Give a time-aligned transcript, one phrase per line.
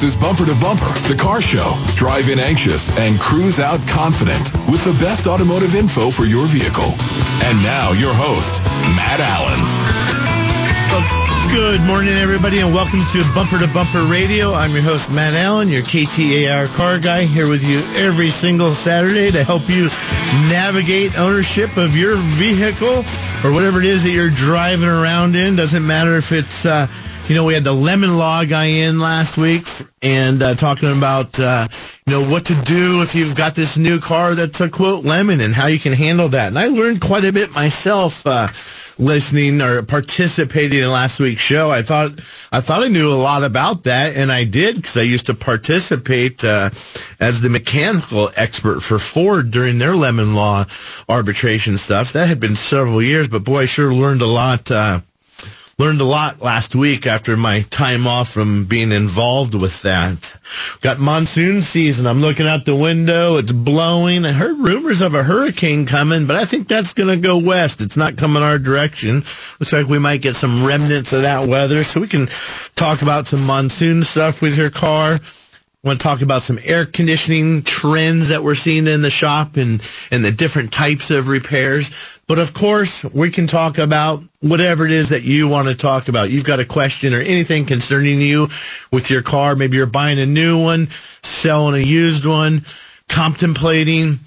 [0.00, 1.78] This is Bumper to Bumper, the car show.
[1.94, 6.94] Drive in anxious and cruise out confident with the best automotive info for your vehicle.
[7.44, 8.62] And now your host,
[8.96, 9.60] Matt Allen.
[11.48, 14.52] Good morning, everybody, and welcome to Bumper to Bumper Radio.
[14.52, 19.30] I'm your host, Matt Allen, your KTAR car guy, here with you every single Saturday
[19.30, 19.88] to help you
[20.48, 23.04] navigate ownership of your vehicle
[23.44, 25.56] or whatever it is that you're driving around in.
[25.56, 26.86] Doesn't matter if it's uh,
[27.30, 29.64] you know, we had the lemon law guy in last week
[30.02, 31.68] and uh, talking about, uh,
[32.04, 35.40] you know, what to do if you've got this new car that's a quote lemon
[35.40, 36.48] and how you can handle that.
[36.48, 38.48] And I learned quite a bit myself, uh,
[38.98, 41.70] listening or participating in last week's show.
[41.70, 42.10] I thought,
[42.50, 45.34] I thought I knew a lot about that and I did because I used to
[45.34, 46.70] participate, uh,
[47.20, 50.64] as the mechanical expert for Ford during their lemon law
[51.08, 52.14] arbitration stuff.
[52.14, 55.00] That had been several years, but boy, I sure learned a lot, uh,
[55.80, 60.36] learned a lot last week after my time off from being involved with that.
[60.82, 62.06] Got monsoon season.
[62.06, 63.36] I'm looking out the window.
[63.36, 64.26] It's blowing.
[64.26, 67.80] I heard rumors of a hurricane coming, but I think that's going to go west.
[67.80, 69.16] It's not coming our direction.
[69.16, 71.82] Looks like we might get some remnants of that weather.
[71.82, 72.26] So we can
[72.76, 75.18] talk about some monsoon stuff with your car.
[75.82, 79.80] Want to talk about some air conditioning trends that we're seeing in the shop and,
[80.10, 82.18] and the different types of repairs.
[82.26, 86.08] But of course, we can talk about whatever it is that you want to talk
[86.08, 86.28] about.
[86.28, 88.48] You've got a question or anything concerning you
[88.92, 89.56] with your car.
[89.56, 92.62] Maybe you're buying a new one, selling a used one,
[93.08, 94.18] contemplating,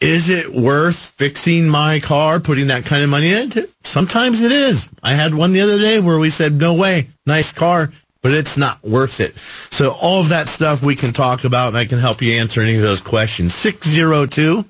[0.00, 3.68] is it worth fixing my car, putting that kind of money into?
[3.84, 4.88] Sometimes it is.
[5.02, 7.92] I had one the other day where we said, no way, nice car
[8.22, 9.36] but it's not worth it.
[9.36, 12.60] So all of that stuff we can talk about and I can help you answer
[12.60, 13.52] any of those questions.
[13.54, 14.64] 602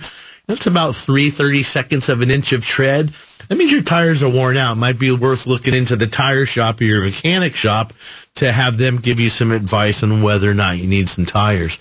[0.48, 3.10] that's about three thirty seconds of an inch of tread.
[3.48, 4.78] That means your tires are worn out.
[4.78, 7.94] Might be worth looking into the tire shop or your mechanic shop
[8.36, 11.78] to have them give you some advice on whether or not you need some tires.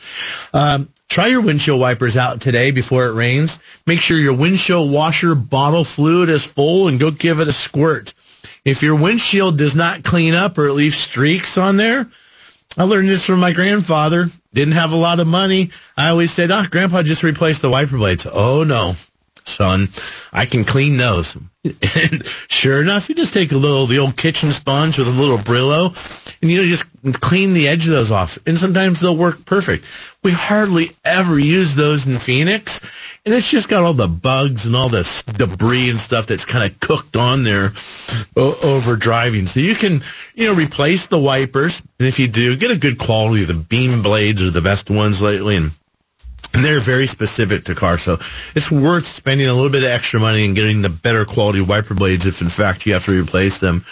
[0.53, 3.61] Um, try your windshield wipers out today before it rains.
[3.87, 8.13] Make sure your windshield washer bottle fluid is full and go give it a squirt.
[8.65, 12.09] If your windshield does not clean up or it leaves streaks on there,
[12.77, 14.27] I learned this from my grandfather.
[14.53, 15.71] Didn't have a lot of money.
[15.97, 18.27] I always said, oh, grandpa just replaced the wiper blades.
[18.31, 18.95] Oh no,
[19.45, 19.89] son,
[20.33, 21.37] I can clean those.
[21.65, 25.39] And sure enough, you just take a little, the old kitchen sponge with a little
[25.39, 25.87] Brillo
[26.43, 26.85] and you know, just
[27.23, 28.39] clean the edge of those off.
[28.47, 29.87] And sometimes they'll work perfect.
[30.23, 32.81] We hardly ever use those in Phoenix
[33.25, 36.71] and it's just got all the bugs and all this debris and stuff that's kind
[36.71, 37.73] of cooked on there
[38.37, 39.47] over driving.
[39.47, 40.03] So you can,
[40.35, 43.45] you know, replace the wipers, and if you do, get a good quality.
[43.45, 45.71] The beam blades are the best ones lately, and
[46.55, 48.03] and they're very specific to cars.
[48.03, 48.15] So
[48.55, 51.95] it's worth spending a little bit of extra money and getting the better quality wiper
[51.95, 53.85] blades if in fact you have to replace them.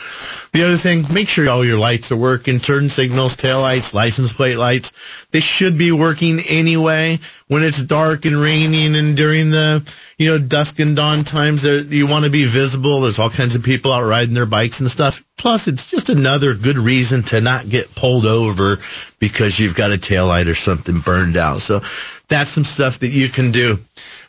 [0.52, 4.32] The other thing, make sure all your lights are working, turn signals, tail lights, license
[4.32, 5.26] plate lights.
[5.32, 7.18] They should be working anyway
[7.48, 9.82] when it's dark and raining and during the,
[10.18, 13.00] you know, dusk and dawn times that you want to be visible.
[13.00, 15.24] There's all kinds of people out riding their bikes and stuff.
[15.38, 18.76] Plus, it's just another good reason to not get pulled over
[19.18, 21.60] because you've got a tail light or something burned out.
[21.60, 21.80] So
[22.28, 23.78] that's some stuff that you can do.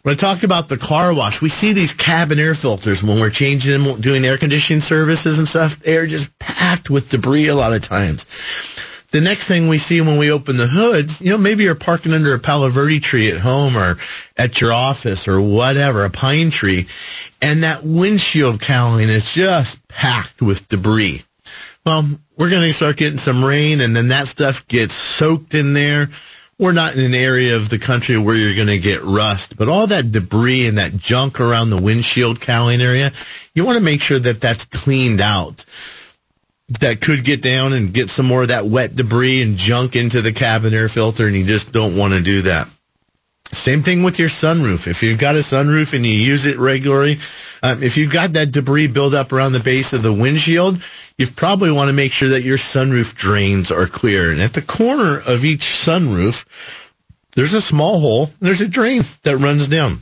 [0.01, 3.29] When I talk about the car wash, we see these cabin air filters when we're
[3.29, 5.79] changing them, doing air conditioning services and stuff.
[5.79, 8.25] They're just packed with debris a lot of times.
[9.13, 12.13] The next thing we see when we open the hood, you know, maybe you're parking
[12.13, 13.95] under a Palo Verde tree at home or
[14.36, 16.88] at your office or whatever, a pine tree,
[17.39, 21.21] and that windshield cowling is just packed with debris.
[21.86, 25.74] Well, we're going to start getting some rain and then that stuff gets soaked in
[25.74, 26.07] there.
[26.57, 29.69] We're not in an area of the country where you're going to get rust, but
[29.69, 33.12] all that debris and that junk around the windshield cowling area,
[33.54, 35.66] you want to make sure that that's cleaned out
[36.79, 40.21] that could get down and get some more of that wet debris and junk into
[40.21, 42.67] the cabin air filter, and you just don't want to do that.
[43.51, 44.87] Same thing with your sunroof.
[44.87, 47.19] If you've got a sunroof and you use it regularly,
[47.61, 50.83] um, if you've got that debris build up around the base of the windshield,
[51.19, 54.31] you probably want to make sure that your sunroof drains are clear.
[54.31, 56.45] And at the corner of each sunroof,
[57.35, 58.31] there's a small hole.
[58.39, 60.01] There's a drain that runs down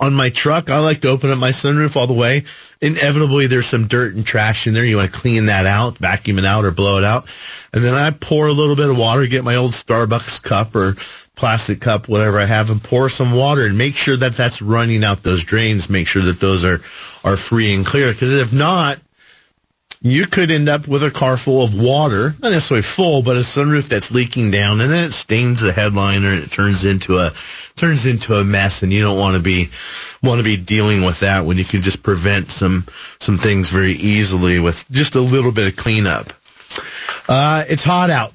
[0.00, 2.44] on my truck, I like to open up my sunroof all the way.
[2.80, 4.84] Inevitably, there's some dirt and trash in there.
[4.84, 7.24] You want to clean that out, vacuum it out, or blow it out.
[7.72, 10.94] And then I pour a little bit of water, get my old Starbucks cup or
[11.36, 15.04] plastic cup, whatever I have, and pour some water and make sure that that's running
[15.04, 15.90] out those drains.
[15.90, 16.80] Make sure that those are,
[17.24, 18.12] are free and clear.
[18.12, 18.98] Because if not,
[20.04, 23.40] you could end up with a car full of water, not necessarily full, but a
[23.40, 27.32] sunroof that's leaking down, and then it stains the headliner, and it turns into a
[27.74, 29.70] turns into a mess, and you don't want to be
[30.22, 32.84] want to be dealing with that when you can just prevent some
[33.18, 36.34] some things very easily with just a little bit of cleanup.
[37.26, 38.34] Uh, it's hot out.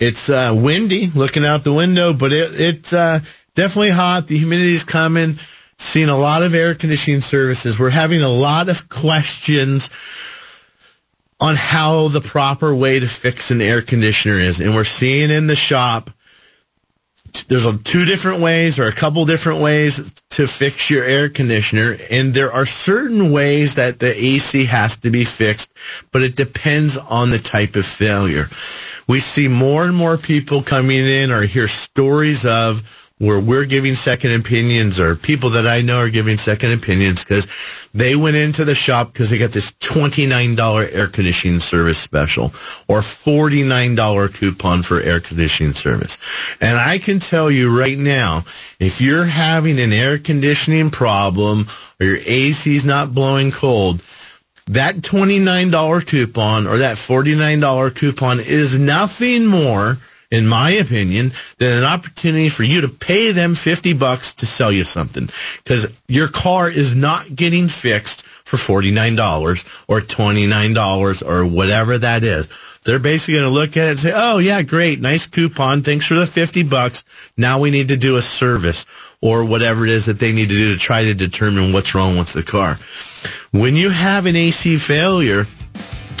[0.00, 3.20] It's uh, windy looking out the window, but it, it's uh,
[3.54, 4.26] definitely hot.
[4.26, 5.34] The humidity's coming.
[5.80, 7.78] Seeing a lot of air conditioning services.
[7.78, 9.90] We're having a lot of questions
[11.40, 14.60] on how the proper way to fix an air conditioner is.
[14.60, 16.10] And we're seeing in the shop,
[17.46, 21.96] there's a, two different ways or a couple different ways to fix your air conditioner.
[22.10, 25.72] And there are certain ways that the AC has to be fixed,
[26.10, 28.46] but it depends on the type of failure.
[29.06, 33.94] We see more and more people coming in or hear stories of where we're giving
[33.96, 38.64] second opinions or people that I know are giving second opinions because they went into
[38.64, 42.46] the shop because they got this $29 air conditioning service special
[42.86, 46.18] or $49 coupon for air conditioning service.
[46.60, 48.44] And I can tell you right now,
[48.78, 51.66] if you're having an air conditioning problem
[52.00, 54.02] or your AC is not blowing cold,
[54.68, 59.96] that $29 coupon or that $49 coupon is nothing more
[60.30, 64.70] in my opinion, than an opportunity for you to pay them 50 bucks to sell
[64.70, 65.28] you something.
[65.64, 72.48] Cause your car is not getting fixed for $49 or $29 or whatever that is.
[72.84, 76.06] They're basically going to look at it and say, oh yeah, great, nice coupon, thanks
[76.06, 77.04] for the 50 bucks.
[77.36, 78.86] Now we need to do a service
[79.20, 82.16] or whatever it is that they need to do to try to determine what's wrong
[82.16, 82.76] with the car.
[83.50, 85.46] When you have an AC failure,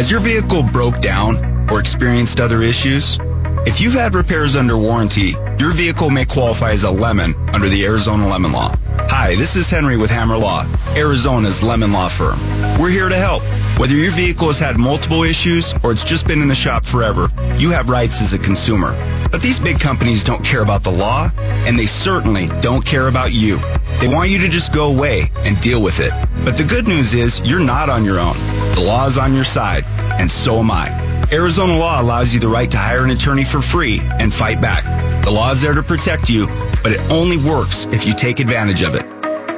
[0.00, 3.18] Has your vehicle broke down or experienced other issues?
[3.66, 7.84] If you've had repairs under warranty, your vehicle may qualify as a lemon under the
[7.84, 8.74] Arizona Lemon Law.
[9.10, 10.64] Hi, this is Henry with Hammer Law,
[10.96, 12.38] Arizona's lemon law firm.
[12.80, 13.42] We're here to help.
[13.78, 17.28] Whether your vehicle has had multiple issues or it's just been in the shop forever,
[17.58, 18.92] you have rights as a consumer.
[19.30, 23.34] But these big companies don't care about the law, and they certainly don't care about
[23.34, 23.58] you.
[24.00, 26.10] They want you to just go away and deal with it.
[26.42, 28.32] But the good news is you're not on your own.
[28.74, 29.84] The law is on your side,
[30.18, 30.88] and so am I.
[31.30, 34.84] Arizona law allows you the right to hire an attorney for free and fight back.
[35.22, 36.46] The law is there to protect you,
[36.82, 39.04] but it only works if you take advantage of it.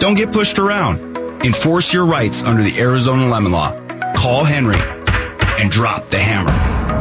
[0.01, 0.99] Don't get pushed around.
[1.45, 3.79] Enforce your rights under the Arizona Lemon Law.
[4.17, 4.81] Call Henry
[5.61, 6.51] and drop the hammer.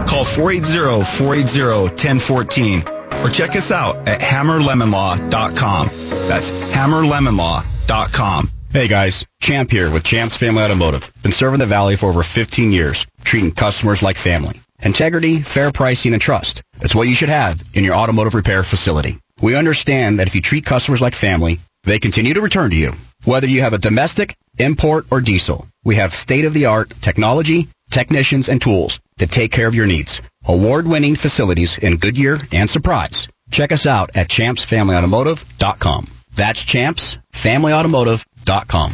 [0.06, 5.88] Call 480-480-1014 or check us out at hammerlemonlaw.com.
[6.28, 8.50] That's hammerlemonlaw.com.
[8.72, 11.12] Hey guys, Champ here with Champ's Family Automotive.
[11.24, 14.62] Been serving the Valley for over 15 years, treating customers like family.
[14.82, 16.64] Integrity, fair pricing, and trust.
[16.78, 19.20] That's what you should have in your automotive repair facility.
[19.42, 22.94] We understand that if you treat customers like family, they continue to return to you.
[23.26, 29.00] Whether you have a domestic, import, or diesel, we have state-of-the-art technology, technicians, and tools
[29.18, 30.22] to take care of your needs.
[30.46, 33.28] Award-winning facilities in Goodyear and Surprise.
[33.52, 36.08] Check us out at champsfamilyautomotive.com.
[36.34, 38.92] That's champsfamilyautomotive.com.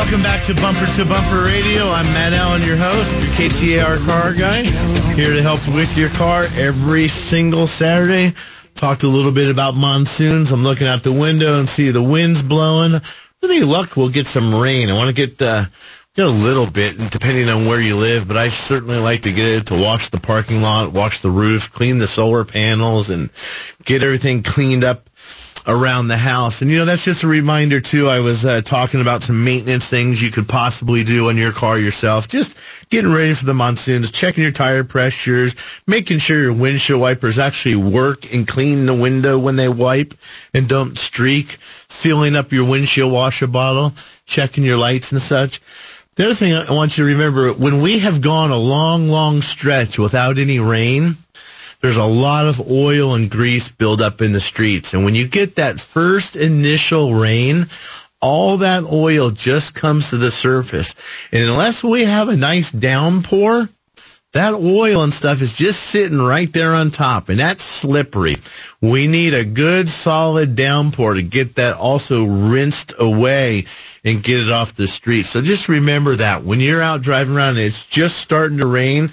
[0.00, 1.90] welcome back to Bumper to Bumper Radio.
[1.90, 4.64] I'm Matt Allen, your host, your KTAR car guy,
[5.12, 8.34] here to help with your car every single Saturday.
[8.74, 10.52] Talked a little bit about monsoons.
[10.52, 12.92] I'm looking out the window and see the winds blowing.
[12.92, 14.88] With any luck, we'll get some rain.
[14.88, 15.66] I want to get uh,
[16.14, 19.48] get a little bit, depending on where you live, but I certainly like to get
[19.48, 23.28] it to wash the parking lot, wash the roof, clean the solar panels, and
[23.84, 25.10] get everything cleaned up
[25.66, 26.62] around the house.
[26.62, 28.08] And you know, that's just a reminder too.
[28.08, 31.78] I was uh, talking about some maintenance things you could possibly do on your car
[31.78, 32.28] yourself.
[32.28, 35.54] Just getting ready for the monsoons, checking your tire pressures,
[35.86, 40.14] making sure your windshield wipers actually work and clean the window when they wipe
[40.54, 43.92] and don't streak, filling up your windshield washer bottle,
[44.26, 45.60] checking your lights and such.
[46.16, 49.40] The other thing I want you to remember, when we have gone a long, long
[49.40, 51.16] stretch without any rain,
[51.80, 54.94] there's a lot of oil and grease build up in the streets.
[54.94, 57.66] And when you get that first initial rain,
[58.20, 60.94] all that oil just comes to the surface.
[61.32, 63.68] And unless we have a nice downpour,
[64.32, 68.36] that oil and stuff is just sitting right there on top and that's slippery.
[68.80, 73.64] We need a good solid downpour to get that also rinsed away
[74.04, 75.24] and get it off the street.
[75.24, 79.10] So just remember that when you're out driving around and it's just starting to rain,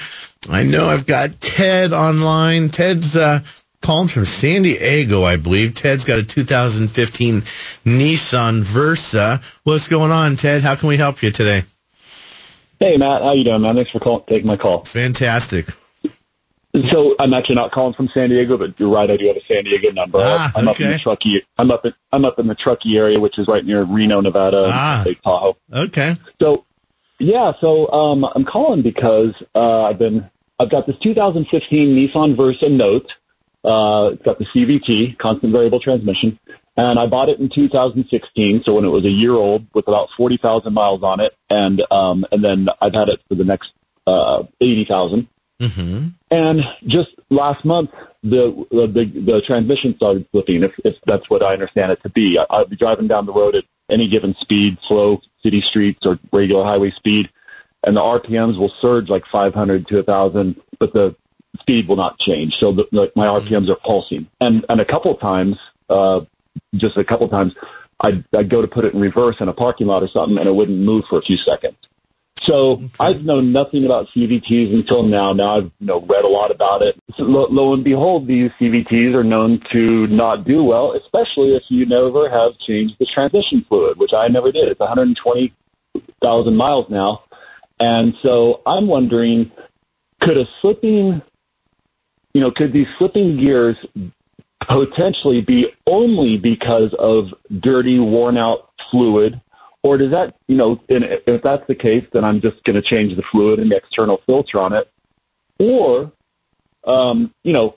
[0.48, 2.68] I know I've got Ted online.
[2.68, 3.40] Ted's, uh,
[3.82, 5.74] calling from San Diego, I believe.
[5.74, 9.40] Ted's got a 2015 Nissan Versa.
[9.64, 10.62] What's going on, Ted?
[10.62, 11.64] How can we help you today?
[12.80, 13.22] Hey, Matt.
[13.22, 13.74] How you doing, man?
[13.74, 14.84] Thanks for call- taking my call.
[14.84, 15.66] Fantastic.
[16.90, 19.10] So I'm actually not calling from San Diego, but you're right.
[19.10, 20.18] I do have a San Diego number.
[20.22, 21.42] Ah, I'm up in the Truckee.
[21.56, 24.68] I'm up in I'm up in the Truckee area, which is right near Reno, Nevada,
[24.70, 25.02] Ah.
[25.04, 25.56] Lake Tahoe.
[25.72, 26.14] Okay.
[26.40, 26.66] So,
[27.18, 27.52] yeah.
[27.60, 30.28] So um, I'm calling because uh, I've been
[30.60, 33.16] I've got this 2015 Nissan Versa Note.
[33.64, 36.38] Uh, it's got the CVT, constant variable transmission,
[36.76, 38.62] and I bought it in 2016.
[38.62, 42.24] So when it was a year old, with about 40,000 miles on it, and um,
[42.30, 43.72] and then I've had it for the next
[44.06, 45.28] uh, 80,000.
[45.60, 46.08] Mm-hmm.
[46.30, 47.90] And just last month,
[48.22, 50.62] the the the, the transmission started slipping.
[50.62, 53.32] If, if that's what I understand it to be, I, I'll be driving down the
[53.32, 57.30] road at any given speed, slow city streets or regular highway speed,
[57.84, 61.16] and the RPMs will surge like 500 to 1,000, but the
[61.60, 62.58] speed will not change.
[62.58, 64.28] So the, like my RPMs are pulsing.
[64.40, 66.22] And and a couple of times, uh,
[66.74, 67.54] just a couple of times,
[68.00, 70.48] I'd, I'd go to put it in reverse in a parking lot or something, and
[70.48, 71.76] it wouldn't move for a few seconds.
[72.40, 75.32] So I've known nothing about CVTs until now.
[75.32, 76.96] Now I've you know read a lot about it.
[77.16, 81.70] So lo, lo and behold, these CVTs are known to not do well, especially if
[81.70, 84.68] you never have changed the transmission fluid, which I never did.
[84.68, 87.24] It's 120,000 miles now,
[87.80, 89.50] and so I'm wondering,
[90.20, 91.22] could a slipping,
[92.38, 93.76] you know, could these slipping gears
[94.60, 99.40] potentially be only because of dirty, worn out fluid?
[99.82, 103.16] Or does that, you know, if that's the case, then I'm just going to change
[103.16, 104.88] the fluid and the external filter on it.
[105.58, 106.12] Or,
[106.84, 107.76] um, you know,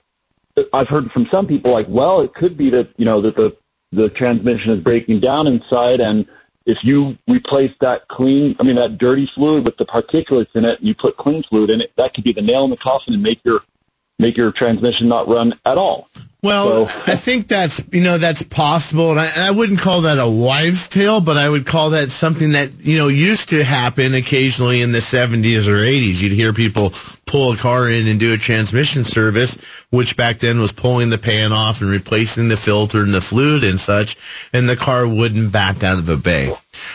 [0.71, 3.57] I've heard from some people like, well, it could be that, you know, that the,
[3.91, 6.27] the transmission is breaking down inside and
[6.67, 10.77] if you replace that clean, I mean, that dirty fluid with the particulates in it
[10.77, 13.15] and you put clean fluid in it, that could be the nail in the coffin
[13.15, 13.63] and make your
[14.21, 16.07] make your transmission not run at all.
[16.43, 20.01] Well, so, I think that's you know that's possible, and I, and I, wouldn't call
[20.01, 23.63] that a wives' tale, but I would call that something that you know used to
[23.63, 26.19] happen occasionally in the 70s or 80s.
[26.19, 26.93] You'd hear people
[27.27, 29.59] pull a car in and do a transmission service,
[29.91, 33.63] which back then was pulling the pan off and replacing the filter and the fluid
[33.63, 34.17] and such,
[34.51, 36.51] and the car wouldn't back out of a bay.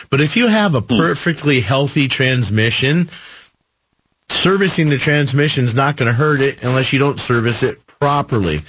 [0.09, 0.97] But if you have a hmm.
[0.97, 3.09] perfectly healthy transmission,
[4.29, 8.59] servicing the transmission is not going to hurt it unless you don't service it properly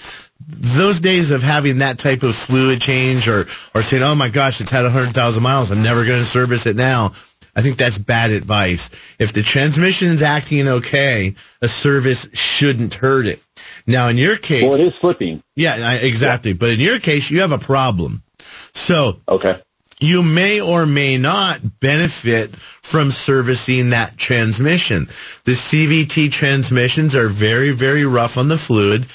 [0.48, 4.60] those days of having that type of fluid change or, or saying, oh my gosh,
[4.60, 7.12] it's had 100,000 miles, I'm never going to service it now.
[7.54, 8.90] I think that's bad advice.
[9.18, 13.42] If the transmission is acting okay, a service shouldn't hurt it.
[13.86, 15.42] Now, in your case, well, it is flipping.
[15.56, 16.52] Yeah, exactly.
[16.52, 16.56] Yeah.
[16.60, 18.22] But in your case, you have a problem.
[18.38, 19.60] So, okay,
[20.00, 25.06] you may or may not benefit from servicing that transmission.
[25.44, 29.06] The CVT transmissions are very, very rough on the fluid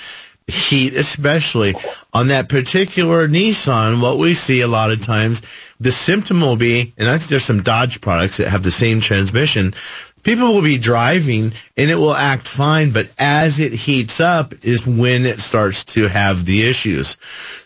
[0.47, 1.73] heat especially
[2.13, 5.41] on that particular Nissan what we see a lot of times
[5.79, 8.99] the symptom will be and I think there's some Dodge products that have the same
[8.99, 9.73] transmission
[10.21, 14.85] people will be driving and it will act fine but as it heats up is
[14.85, 17.15] when it starts to have the issues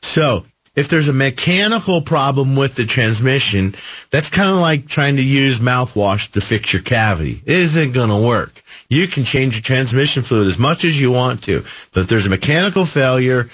[0.03, 0.45] so
[0.77, 3.73] if there's a mechanical problem with the transmission,
[4.11, 7.41] that's kind of like trying to use mouthwash to fix your cavity.
[7.43, 8.61] It isn't going to work.
[8.87, 11.61] You can change your transmission fluid as much as you want to,
[11.93, 13.49] but if there's a mechanical failure,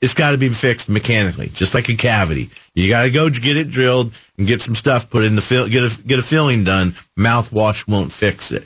[0.00, 2.50] it's got to be fixed mechanically, just like a cavity.
[2.72, 5.68] You got to go get it drilled and get some stuff put in the fill,
[5.68, 6.92] get a get a filling done.
[7.18, 8.64] Mouthwash won't fix it.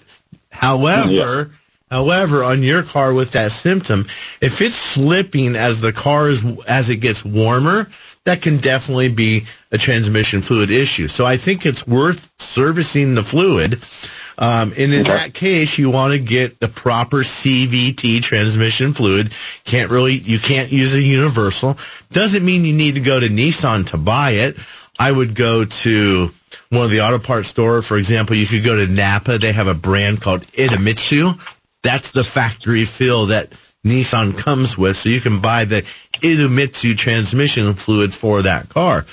[0.50, 1.44] However, yeah.
[1.92, 4.06] However, on your car with that symptom,
[4.40, 7.86] if it's slipping as the car is as it gets warmer,
[8.24, 11.06] that can definitely be a transmission fluid issue.
[11.08, 13.74] So I think it's worth servicing the fluid.
[14.38, 19.34] Um, and in that case, you want to get the proper CVT transmission fluid.
[19.64, 21.76] Can't really, you can't use a universal.
[22.10, 24.56] Doesn't mean you need to go to Nissan to buy it.
[24.98, 26.30] I would go to
[26.70, 27.82] one of the auto parts store.
[27.82, 29.36] For example, you could go to Napa.
[29.36, 31.38] They have a brand called Idemitsu.
[31.82, 33.50] That's the factory fill that
[33.84, 39.04] Nissan comes with, so you can buy the Idemitsu transmission fluid for that car.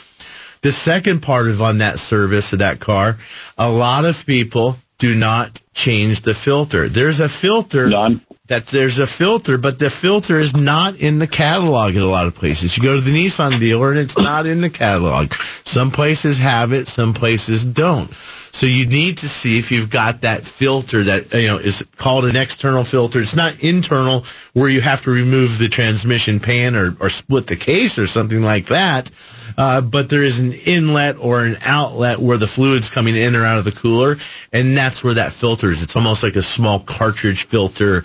[0.62, 3.18] The second part of on that service of that car,
[3.58, 6.90] a lot of people do not change the filter.
[6.90, 8.22] There's a filter None.
[8.48, 12.28] that there's a filter, but the filter is not in the catalog at a lot
[12.28, 12.76] of places.
[12.78, 15.32] You go to the Nissan dealer and it's not in the catalog.
[15.64, 18.14] Some places have it, some places don't.
[18.52, 22.26] So you need to see if you've got that filter that you know is called
[22.26, 23.22] an external filter.
[23.22, 27.56] It's not internal where you have to remove the transmission pan or, or split the
[27.56, 29.12] case or something like that.
[29.58, 33.46] Uh, but there is an inlet or an outlet where the fluid's coming in or
[33.46, 34.16] out of the cooler,
[34.54, 35.84] and that's where that filter is.
[35.84, 38.02] It's almost like a small cartridge filter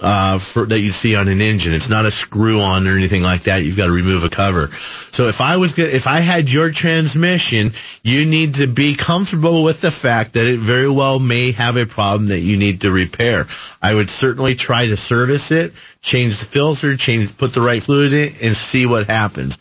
[0.00, 1.72] uh, for, that you see on an engine.
[1.72, 3.58] It's not a screw on or anything like that.
[3.58, 4.68] You've got to remove a cover.
[4.68, 9.62] So if I was good, if I had your transmission, you need to be comfortable
[9.64, 12.90] with the fact that it very well may have a problem that you need to
[12.90, 13.46] repair.
[13.82, 18.12] I would certainly try to service it, change the filter, change, put the right fluid
[18.12, 19.58] in, and see what happens.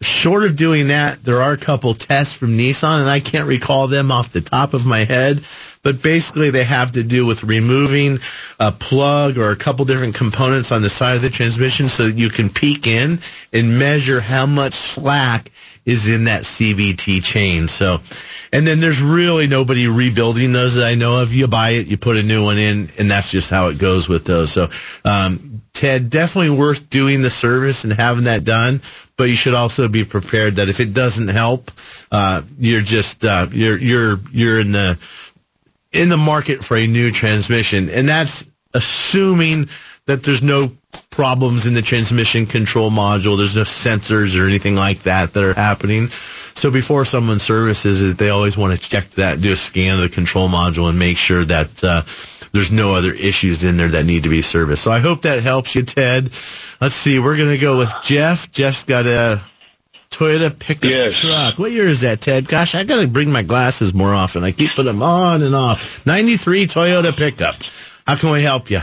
[0.00, 3.88] Short of doing that, there are a couple tests from Nissan, and I can't recall
[3.88, 5.40] them off the top of my head,
[5.82, 8.18] but basically they have to do with removing
[8.60, 12.16] a plug or a couple different components on the side of the transmission so that
[12.16, 13.18] you can peek in
[13.52, 15.50] and measure how much slack
[15.88, 17.66] is in that CVT chain.
[17.66, 18.00] So,
[18.52, 21.32] and then there's really nobody rebuilding those that I know of.
[21.32, 24.06] You buy it, you put a new one in, and that's just how it goes
[24.06, 24.52] with those.
[24.52, 24.68] So,
[25.04, 25.47] um,
[25.78, 28.80] Ted, definitely worth doing the service and having that done,
[29.16, 31.70] but you should also be prepared that if it doesn't help,
[32.10, 34.98] uh, you're just, uh, you're, you're, you're in the,
[35.92, 37.90] in the market for a new transmission.
[37.90, 39.68] And that's assuming
[40.06, 40.72] that there's no
[41.10, 43.36] problems in the transmission control module.
[43.36, 46.08] There's no sensors or anything like that that are happening.
[46.08, 50.00] So before someone services it, they always want to check that, do a scan of
[50.00, 52.02] the control module and make sure that uh,
[52.52, 54.82] there's no other issues in there that need to be serviced.
[54.82, 56.24] So I hope that helps you, Ted.
[56.80, 57.18] Let's see.
[57.18, 58.50] We're going to go with Jeff.
[58.52, 59.40] Jeff's got a
[60.10, 61.16] Toyota pickup yes.
[61.16, 61.58] truck.
[61.58, 62.48] What year is that, Ted?
[62.48, 64.42] Gosh, I got to bring my glasses more often.
[64.42, 66.04] I keep putting them on and off.
[66.06, 67.56] 93 Toyota pickup.
[68.06, 68.80] How can we help you?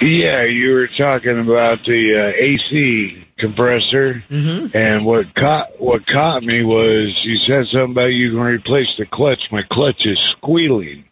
[0.00, 4.76] Yeah, you were talking about the uh, AC compressor, mm-hmm.
[4.76, 9.06] and what caught what caught me was you said something about you can replace the
[9.06, 9.52] clutch.
[9.52, 11.04] My clutch is squealing.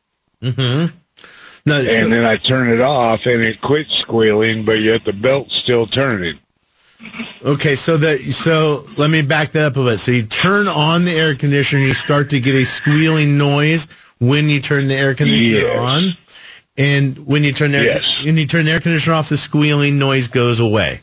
[0.43, 0.97] Mm-hmm.
[1.65, 5.13] No, and so- then I turn it off, and it quits squealing, but yet the
[5.13, 6.39] belt's still turning.
[7.45, 9.99] Okay, so that so let me back that up a bit.
[9.99, 13.89] So you turn on the air conditioner, you start to get a squealing noise
[14.21, 15.79] when you turn the air conditioner yes.
[15.79, 16.17] on
[16.77, 18.23] And when you turn the Yes.
[18.25, 21.01] when you turn the air conditioner off, the squealing noise goes away.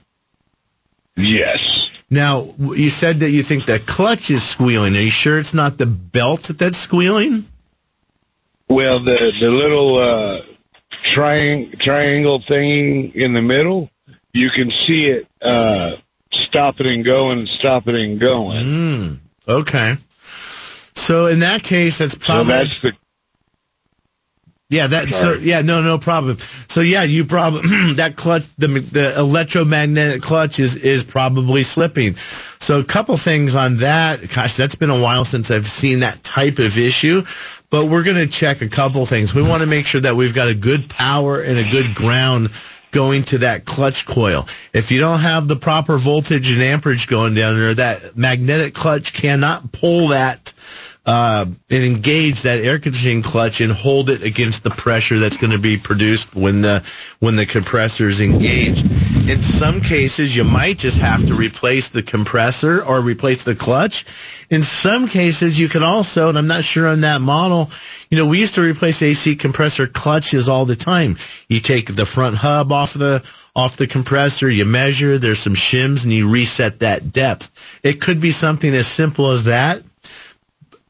[1.17, 1.89] Yes.
[2.09, 4.95] Now, you said that you think the clutch is squealing.
[4.95, 7.45] Are you sure it's not the belt that's squealing?
[8.69, 10.41] Well, the the little uh,
[10.91, 13.89] triang- triangle thingy in the middle,
[14.33, 15.95] you can see it uh,
[16.31, 18.65] stopping and going, stopping and going.
[18.65, 19.95] Mm, okay.
[20.19, 22.93] So in that case, that's So probably that's the
[24.69, 24.87] yeah.
[24.87, 25.61] That so yeah.
[25.61, 26.37] No, no problem.
[26.37, 27.61] So yeah, you probably
[27.93, 32.15] that clutch, the the electromagnetic clutch is is probably slipping.
[32.15, 34.21] So a couple things on that.
[34.33, 37.23] Gosh, that's been a while since I've seen that type of issue.
[37.69, 39.35] But we're going to check a couple things.
[39.35, 42.49] We want to make sure that we've got a good power and a good ground
[42.91, 44.45] going to that clutch coil.
[44.73, 49.13] If you don't have the proper voltage and amperage going down there, that magnetic clutch
[49.13, 50.53] cannot pull that
[51.09, 55.51] uh, and engage that air conditioning clutch and hold it against the pressure that's going
[55.51, 56.87] to be produced when the
[57.19, 58.85] when the compressor is engaged.
[59.27, 64.05] In some cases, you might just have to replace the compressor or replace the clutch.
[64.51, 67.71] In some cases, you can also, and I'm not sure on that model,
[68.11, 71.17] you know, we used to replace AC compressor clutches all the time.
[71.47, 73.21] You take the front hub off the
[73.55, 77.79] off the compressor, you measure, there's some shims, and you reset that depth.
[77.83, 79.83] It could be something as simple as that.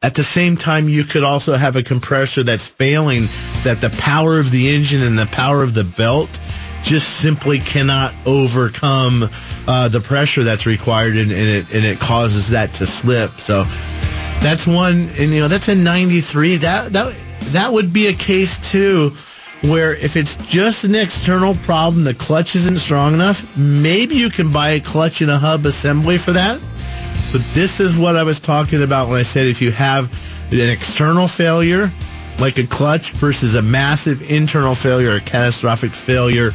[0.02, 3.22] At the same time, you could also have a compressor that's failing,
[3.64, 6.40] that the power of the engine and the power of the belt
[6.82, 9.28] just simply cannot overcome
[9.68, 13.32] uh, the pressure that's required, and, and it and it causes that to slip.
[13.32, 13.64] So
[14.40, 16.56] that's one, and you know that's a '93.
[16.56, 17.14] That that
[17.52, 19.10] that would be a case too,
[19.62, 23.56] where if it's just an external problem, the clutch isn't strong enough.
[23.56, 26.60] Maybe you can buy a clutch and a hub assembly for that.
[27.32, 30.10] But this is what I was talking about when I said if you have
[30.52, 31.90] an external failure,
[32.40, 36.48] like a clutch, versus a massive internal failure, a catastrophic failure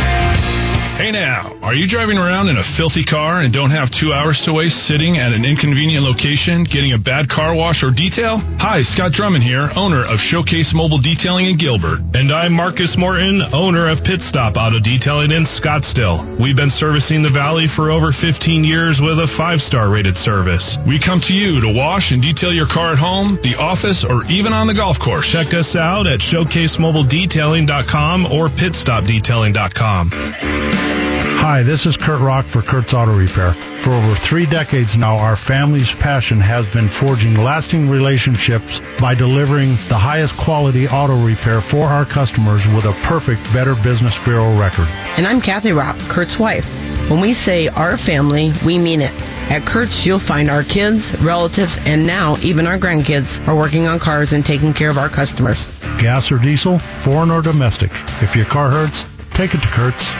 [0.96, 4.42] Hey now, are you driving around in a filthy car and don't have two hours
[4.42, 8.38] to waste sitting at an inconvenient location getting a bad car wash or detail?
[8.60, 11.98] Hi, Scott Drummond here, owner of Showcase Mobile Detailing in Gilbert.
[12.14, 16.38] And I'm Marcus Morton, owner of Pit Stop Auto Detailing in Scottsdale.
[16.38, 20.78] We've been servicing the Valley for over 15 years with a five-star rated service.
[20.86, 24.24] We come to you to wash and detail your car at home, the office, or
[24.26, 25.28] even on the golf course.
[25.30, 30.83] Check us out at showcasemobiledetailing.com or pitstopdetailing.com.
[31.46, 33.52] Hi, this is Kurt Rock for Kurt's Auto Repair.
[33.52, 39.68] For over three decades now, our family's passion has been forging lasting relationships by delivering
[39.88, 44.88] the highest quality auto repair for our customers with a perfect Better Business Bureau record.
[45.18, 46.64] And I'm Kathy Rock, Kurt's wife.
[47.10, 49.12] When we say our family, we mean it.
[49.50, 53.98] At Kurt's, you'll find our kids, relatives, and now even our grandkids are working on
[53.98, 55.66] cars and taking care of our customers.
[55.98, 57.90] Gas or diesel, foreign or domestic.
[58.22, 60.14] If your car hurts, take it to Kurt's.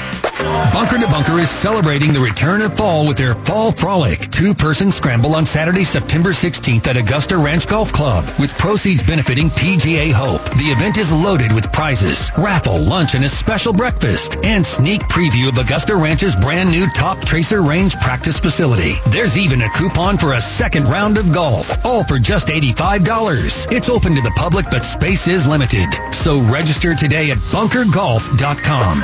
[0.73, 5.37] Bunker to Bunker is celebrating the return of fall with their Fall Frolic two-person scramble
[5.37, 10.43] on Saturday, September 16th at Augusta Ranch Golf Club with proceeds benefiting PGA Hope.
[10.57, 15.49] The event is loaded with prizes, raffle, lunch, and a special breakfast and sneak preview
[15.49, 18.95] of Augusta Ranch's brand new Top Tracer Range practice facility.
[19.07, 23.73] There's even a coupon for a second round of golf, all for just $85.
[23.73, 25.87] It's open to the public, but space is limited.
[26.13, 29.04] So register today at bunkergolf.com.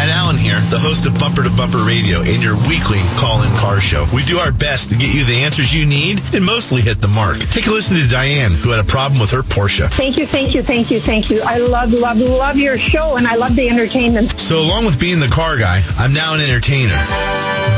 [0.00, 3.82] Matt Allen here, the host of Bumper to Bumper Radio and your weekly call-in car
[3.82, 4.06] show.
[4.14, 7.08] We do our best to get you the answers you need and mostly hit the
[7.08, 7.36] mark.
[7.36, 9.92] Take a listen to Diane, who had a problem with her Porsche.
[9.92, 11.42] Thank you, thank you, thank you, thank you.
[11.42, 14.40] I love, love, love your show, and I love the entertainment.
[14.40, 16.96] So along with being the car guy, I'm now an entertainer.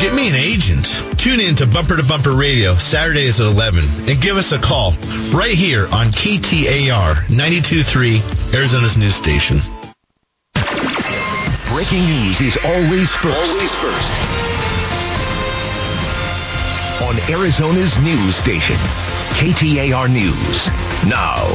[0.00, 1.02] Get me an agent.
[1.18, 4.92] Tune in to Bumper to Bumper Radio Saturdays at 11 and give us a call
[5.34, 9.58] right here on KTAR 92.3, Arizona's news station.
[11.72, 13.50] Breaking news is always first.
[13.50, 14.12] Always first.
[17.00, 18.76] On Arizona's news station,
[19.36, 20.68] KTAR News.
[21.08, 21.46] Now.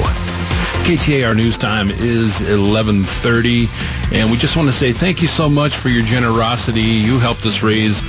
[0.85, 3.69] KTAR News Time is 11:30,
[4.11, 6.81] and we just want to say thank you so much for your generosity.
[6.81, 8.01] You helped us raise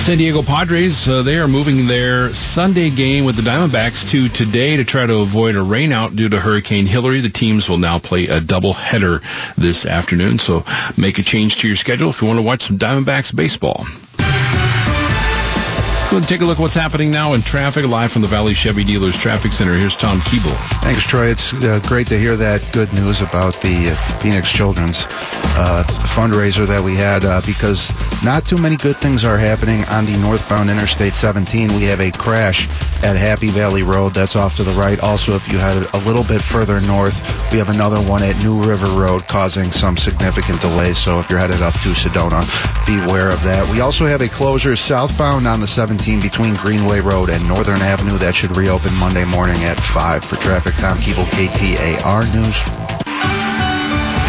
[0.00, 4.78] San Diego Padres, uh, they are moving their Sunday game with the Diamondbacks to today
[4.78, 7.20] to try to avoid a rainout due to Hurricane Hilary.
[7.20, 10.64] The teams will now play a doubleheader this afternoon, so
[10.96, 13.84] make a change to your schedule if you want to watch some Diamondbacks baseball.
[16.12, 18.82] And take a look at what's happening now in traffic live from the Valley Chevy
[18.82, 19.74] Dealers Traffic Center.
[19.74, 20.56] Here's Tom Keeble.
[20.82, 21.28] Thanks, Troy.
[21.28, 26.66] It's uh, great to hear that good news about the uh, Phoenix Children's uh, fundraiser
[26.66, 27.92] that we had uh, because
[28.24, 31.68] not too many good things are happening on the northbound Interstate 17.
[31.74, 32.68] We have a crash
[33.04, 34.12] at Happy Valley Road.
[34.12, 34.98] That's off to the right.
[34.98, 38.60] Also, if you head a little bit further north, we have another one at New
[38.62, 40.98] River Road causing some significant delays.
[40.98, 42.42] So if you're headed up to Sedona,
[42.84, 43.70] beware of that.
[43.70, 48.16] We also have a closure southbound on the 17 between Greenway Road and Northern Avenue.
[48.16, 50.72] That should reopen Monday morning at 5 for traffic.
[50.76, 53.09] Tom Keeble, KTAR News.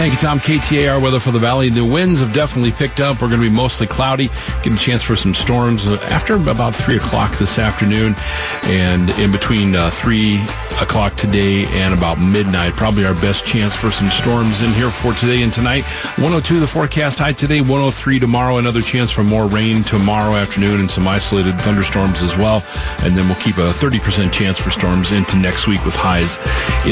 [0.02, 0.40] Thank you, Tom.
[0.40, 1.70] KTAR weather for the valley.
[1.70, 3.22] The winds have definitely picked up.
[3.22, 4.30] We're going to be mostly cloudy.
[4.64, 8.16] Get a chance for some storms after about 3 o'clock this afternoon
[8.64, 10.42] and in between uh, 3
[10.82, 12.74] o'clock today and about midnight.
[12.74, 15.84] Probably our best chance for some storms in here for today and tonight.
[16.18, 18.58] 102 the forecast high today, 103 tomorrow.
[18.58, 22.64] Another chance for more rain tomorrow afternoon and some isolated thunderstorms as well.
[23.04, 26.40] And then we'll keep a 30% chance for storms into next week with highs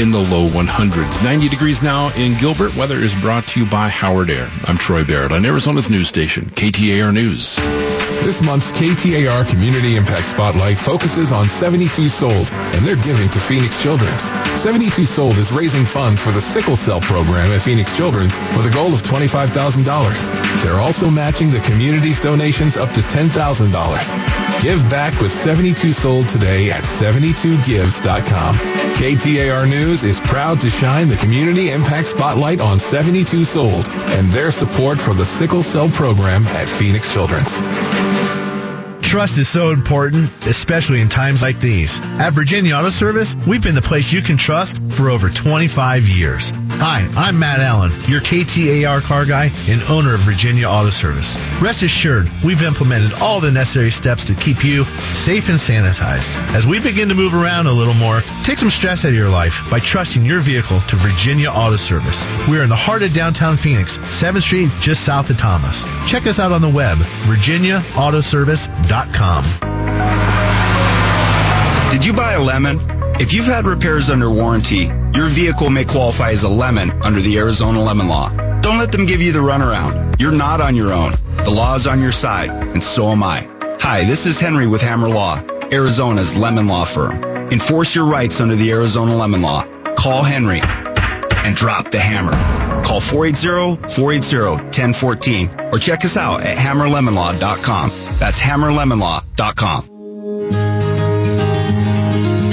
[0.00, 1.24] in the low 100s.
[1.24, 2.76] 90 degrees now in Gilbert.
[2.76, 4.48] Weather is brought to you by Howard Air.
[4.66, 7.56] I'm Troy Barrett on Arizona's news station, KTAR News.
[8.22, 13.82] This month's KTAR Community Impact Spotlight focuses on 72 Sold and their giving to Phoenix
[13.82, 14.30] Children's.
[14.60, 18.70] 72 Sold is raising funds for the sickle cell program at Phoenix Children's with a
[18.74, 20.62] goal of $25,000.
[20.62, 24.62] They're also matching the community's donations up to $10,000.
[24.62, 28.56] Give back with 72 Sold today at 72gives.com.
[29.00, 34.50] KTAR News is proud to shine the Community Impact Spotlight on 72 Sold and their
[34.50, 37.60] support for the sickle cell program at Phoenix Children's.
[39.02, 42.00] Trust is so important, especially in times like these.
[42.20, 46.52] At Virginia Auto Service, we've been the place you can trust for over 25 years.
[46.74, 51.36] Hi, I'm Matt Allen, your KTAR car guy and owner of Virginia Auto Service.
[51.60, 56.36] Rest assured, we've implemented all the necessary steps to keep you safe and sanitized.
[56.54, 59.28] As we begin to move around a little more, take some stress out of your
[59.28, 62.24] life by trusting your vehicle to Virginia Auto Service.
[62.48, 65.84] We are in the heart of downtown Phoenix, 7th Street, just south of Thomas.
[66.06, 68.89] Check us out on the web, virginiaautoservice.com.
[71.92, 72.80] Did you buy a lemon?
[73.20, 77.38] If you've had repairs under warranty, your vehicle may qualify as a lemon under the
[77.38, 78.30] Arizona lemon law.
[78.62, 80.20] Don't let them give you the runaround.
[80.20, 81.12] You're not on your own.
[81.44, 83.46] The law is on your side, and so am I.
[83.78, 87.22] Hi, this is Henry with Hammer Law, Arizona's lemon law firm.
[87.52, 89.64] Enforce your rights under the Arizona lemon law.
[89.94, 90.62] Call Henry
[91.44, 92.59] and drop the hammer.
[92.84, 97.90] Call 480-480-1014 or check us out at hammerlemonlaw.com.
[98.18, 99.84] That's hammerlemonlaw.com.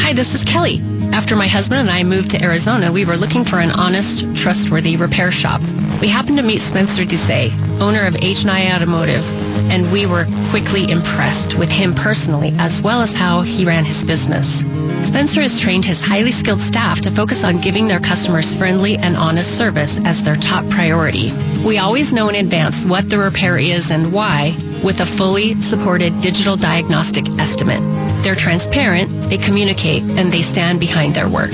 [0.02, 0.80] Hi, this is Kelly.
[1.12, 4.96] After my husband and I moved to Arizona, we were looking for an honest, trustworthy
[4.98, 5.62] repair shop.
[6.00, 9.26] We happened to meet Spencer Doucet, owner of H&I Automotive,
[9.72, 14.04] and we were quickly impressed with him personally as well as how he ran his
[14.04, 14.60] business.
[15.02, 19.16] Spencer has trained his highly skilled staff to focus on giving their customers friendly and
[19.16, 21.32] honest service as their top priority.
[21.66, 26.22] We always know in advance what the repair is and why with a fully supported
[26.22, 27.82] digital diagnostic estimate.
[28.24, 31.52] They're transparent, they communicate, and they stand behind their work.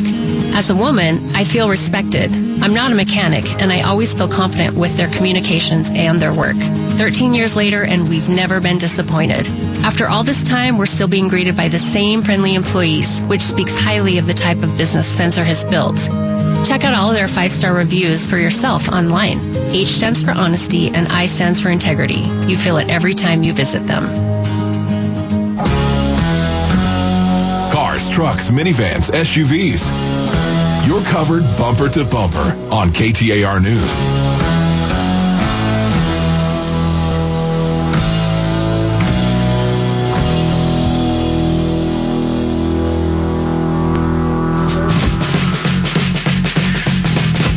[0.56, 2.32] As a woman, I feel respected.
[2.62, 6.56] I'm not a mechanic, and I always feel confident with their communications and their work.
[6.56, 9.48] 13 years later, and we've never been disappointed.
[9.84, 13.80] After all this time, we're still being greeted by the same friendly employees, which speaks
[13.80, 15.98] highly of the type of business Spencer has built.
[16.66, 19.40] Check out all their five-star reviews for yourself online.
[19.74, 22.24] H stands for honesty and I stands for integrity.
[22.48, 24.04] You feel it every time you visit them.
[27.72, 30.63] Cars, trucks, minivans, SUVs.
[30.86, 34.63] You're covered bumper to bumper on KTAR News.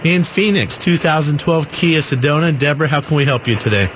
[0.03, 2.57] in Phoenix, 2012 Kia Sedona.
[2.57, 3.87] Deborah, how can we help you today?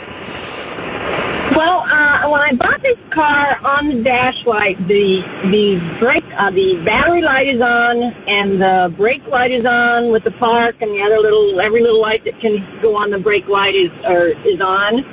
[2.25, 7.21] When I bought this car on the dash light, the the brake, uh, the battery
[7.21, 11.19] light is on, and the brake light is on with the park, and the other
[11.19, 15.05] little every little light that can go on the brake light is or is on.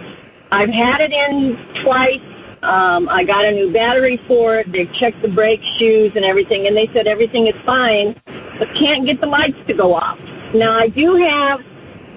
[0.51, 2.20] I've had it in twice.
[2.62, 4.72] Um, I got a new battery for it.
[4.72, 8.16] They checked the brake shoes and everything, and they said everything is fine,
[8.59, 10.18] but can't get the lights to go off.
[10.55, 11.62] Now I do have.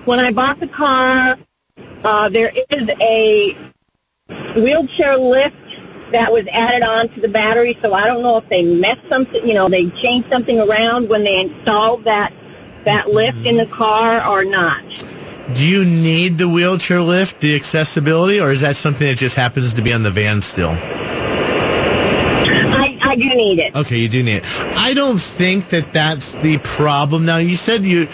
[0.05, 1.37] When I bought the car,
[2.03, 3.57] uh, there is a
[4.55, 8.63] wheelchair lift that was added on to the battery, so I don't know if they
[8.63, 12.33] messed something, you know, they changed something around when they installed that
[12.85, 14.83] that lift in the car or not.
[15.53, 19.73] Do you need the wheelchair lift, the accessibility, or is that something that just happens
[19.75, 20.69] to be on the van still?
[22.77, 23.75] I, I do need it.
[23.75, 24.45] Okay, you do need it.
[24.77, 27.25] I don't think that that's the problem.
[27.25, 28.05] Now, you said you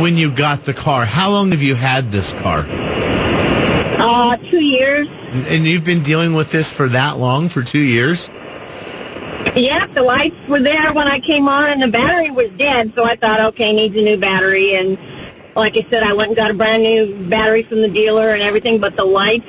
[0.00, 1.04] when you got the car.
[1.04, 2.64] How long have you had this car?
[4.00, 5.10] Uh, two years.
[5.50, 8.30] And you've been dealing with this for that long, for two years?
[9.54, 12.92] Yeah, the lights were there when I came on, and the battery was dead.
[12.96, 14.74] So I thought, okay, needs a new battery.
[14.74, 14.98] And
[15.54, 18.42] like I said, I went and got a brand new battery from the dealer and
[18.42, 18.80] everything.
[18.80, 19.46] But the lights,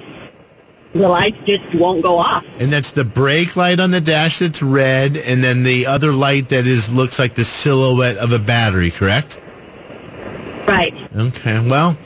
[0.93, 2.43] the lights just won't go off.
[2.59, 6.49] And that's the brake light on the dash that's red, and then the other light
[6.49, 8.91] that is looks like the silhouette of a battery.
[8.91, 9.39] Correct?
[10.71, 10.95] Right.
[11.15, 11.59] Okay.
[11.69, 11.97] Well,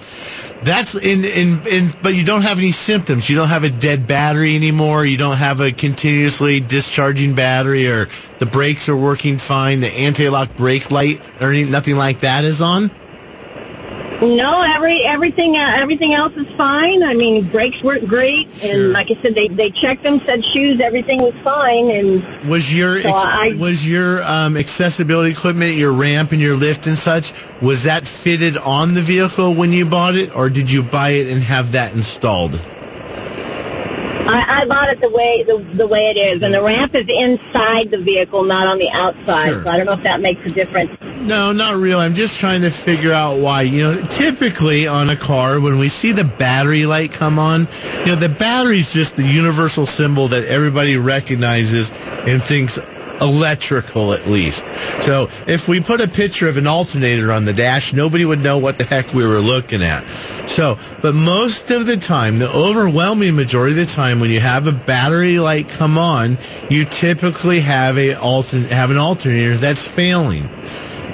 [0.62, 3.30] that's in, in, in, but you don't have any symptoms.
[3.30, 5.06] You don't have a dead battery anymore.
[5.06, 8.08] You don't have a continuously discharging battery or
[8.40, 9.80] the brakes are working fine.
[9.80, 12.92] The anti-lock brake light or any, nothing like that is on.
[14.22, 17.04] No, every everything uh, everything else is fine.
[17.04, 18.74] I mean, brakes work great, Sure.
[18.86, 22.74] and like I said, they they checked them, said shoes, everything was fine, and Was
[22.74, 26.98] your So ex- I- was your um, accessibility equipment, your ramp and your lift and
[26.98, 31.10] such, was that fitted on the vehicle when you bought it, or did you buy
[31.10, 32.60] it and have that installed?
[34.28, 37.06] I, I bought it the way the, the way it is, and the ramp is
[37.08, 39.50] inside the vehicle, not on the outside.
[39.50, 39.64] Sure.
[39.64, 41.00] So I don't know if that makes a difference.
[41.02, 42.04] No, not really.
[42.04, 43.62] I'm just trying to figure out why.
[43.64, 47.68] You know, typically on a car, when we see the battery light come on,
[48.00, 52.80] you know, the battery's just the universal symbol that everybody recognizes and thinks
[53.22, 54.68] electrical at least.
[55.02, 58.58] So if we put a picture of an alternator on the dash, nobody would know
[58.58, 60.10] what the heck we were looking at.
[60.10, 64.68] So, but most of the time, the overwhelming majority of the time when you have
[64.68, 66.38] a battery light come on,
[66.70, 70.50] you typically have a altern- have an alternator that's failing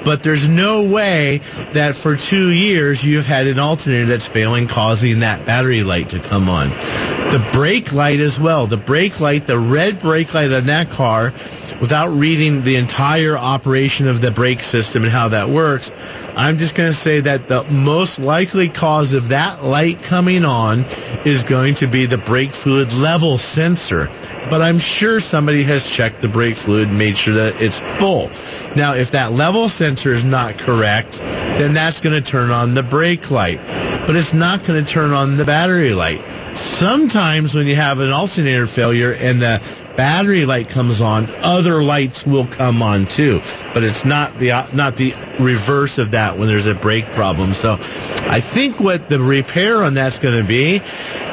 [0.04, 1.38] but there's no way
[1.72, 6.20] that for two years you've had an alternator that's failing, causing that battery light to
[6.20, 6.70] come on.
[6.70, 8.66] The brake light as well.
[8.66, 11.32] The brake light, the red brake light on that car
[11.80, 15.92] with without reading the entire operation of the brake system and how that works,
[16.34, 20.86] I'm just going to say that the most likely cause of that light coming on
[21.26, 24.10] is going to be the brake fluid level sensor.
[24.48, 28.28] But I'm sure somebody has checked the brake fluid and made sure that it's full.
[28.74, 32.82] Now, if that level sensor is not correct, then that's going to turn on the
[32.82, 33.60] brake light.
[34.06, 36.22] But it's not going to turn on the battery light.
[36.56, 42.26] Sometimes when you have an alternator failure and the battery light comes on, other lights
[42.26, 43.40] will come on too.
[43.72, 47.54] But it's not the not the reverse of that when there's a brake problem.
[47.54, 50.82] So I think what the repair on that's going to be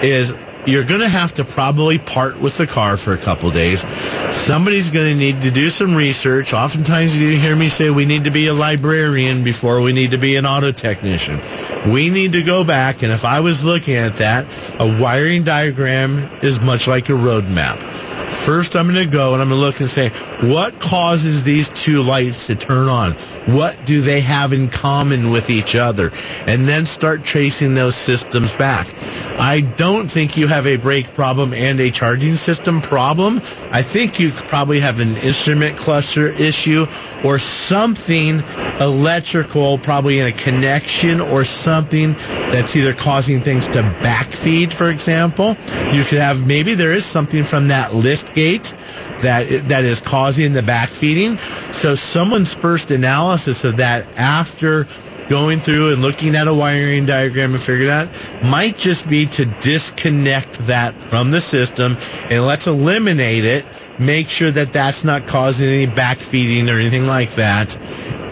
[0.02, 0.34] is
[0.66, 3.82] you're going to have to probably part with the car for a couple days.
[4.36, 6.54] Somebody's going to need to do some research.
[6.54, 10.18] Oftentimes you hear me say we need to be a librarian before we need to
[10.18, 11.40] be an auto technician.
[11.92, 14.46] We need to go back, and if I was looking at that,
[14.80, 17.80] a wiring diagram is much like a road map.
[18.30, 20.10] First, I'm going to go and I'm going to look and say,
[20.48, 23.14] what causes these two lights to turn on?
[23.54, 26.12] What do they have in common with each other?
[26.46, 28.88] And then start tracing those systems back.
[29.40, 33.38] I don't think you have a brake problem and a charging system problem.
[33.72, 36.88] I think you probably have an instrument cluster issue
[37.24, 38.42] or something
[38.80, 45.56] electrical, probably in a connection or something that's either causing things to backfeed, for example.
[45.94, 48.74] You could have, maybe there is something from that lift gate
[49.22, 51.40] that, that is causing the backfeeding.
[51.74, 54.86] So someone's first analysis of that after
[55.30, 58.10] going through and looking at a wiring diagram and figure that
[58.44, 61.96] might just be to disconnect that from the system
[62.30, 63.66] and let's eliminate it
[64.00, 67.76] make sure that that's not causing any backfeeding or anything like that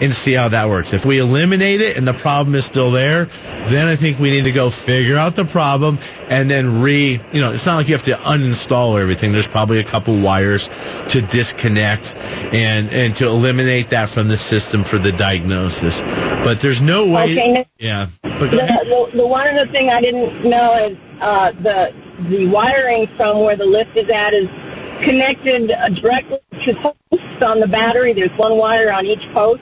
[0.02, 0.92] and see how that works.
[0.92, 4.44] If we eliminate it and the problem is still there, then I think we need
[4.44, 7.94] to go figure out the problem and then re, you know, it's not like you
[7.94, 9.32] have to uninstall everything.
[9.32, 10.68] There's probably a couple wires
[11.08, 12.16] to disconnect
[12.52, 16.00] and, and to eliminate that from the system for the diagnosis.
[16.44, 17.32] But there's no way.
[17.32, 17.66] Okay.
[17.78, 18.06] Yeah.
[18.22, 23.06] But the, the, the one other thing I didn't know is uh, the the wiring
[23.16, 24.48] from where the lift is at is
[25.02, 28.12] connected directly to posts on the battery.
[28.12, 29.60] There's one wire on each post.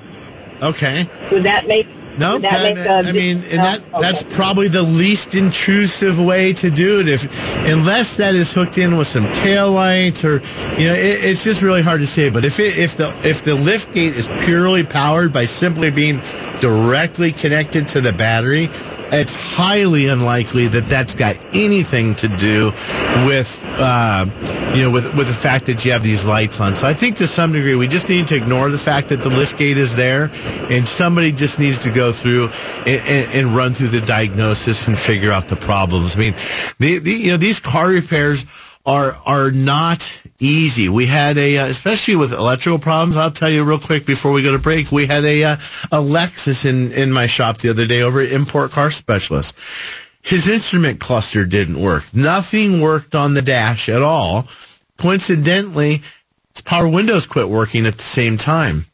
[0.62, 1.08] Okay.
[1.30, 1.86] Would that make
[2.18, 4.00] no, that make I mean, and that okay.
[4.00, 7.08] that's probably the least intrusive way to do it.
[7.08, 10.34] If unless that is hooked in with some tail lights or
[10.78, 12.30] you know, it, it's just really hard to say.
[12.30, 16.20] But if it if the if the lift gate is purely powered by simply being
[16.60, 18.68] directly connected to the battery,
[19.12, 22.70] it's highly unlikely that that's got anything to do
[23.26, 24.26] with uh,
[24.74, 26.74] you know with with the fact that you have these lights on.
[26.74, 29.28] So I think to some degree we just need to ignore the fact that the
[29.28, 30.30] lift gate is there,
[30.70, 32.50] and somebody just needs to go through
[32.86, 36.16] and, and, and run through the diagnosis and figure out the problems.
[36.16, 36.34] I mean,
[36.78, 38.46] the, the you know these car repairs
[38.86, 40.88] are are not easy.
[40.88, 43.16] We had a, uh, especially with electrical problems.
[43.16, 44.92] I'll tell you real quick before we go to break.
[44.92, 48.30] We had a uh, a Lexus in in my shop the other day over at
[48.30, 49.56] Import Car Specialist.
[50.22, 52.04] His instrument cluster didn't work.
[52.12, 54.48] Nothing worked on the dash at all.
[54.98, 56.02] Coincidentally,
[56.52, 58.86] his power windows quit working at the same time.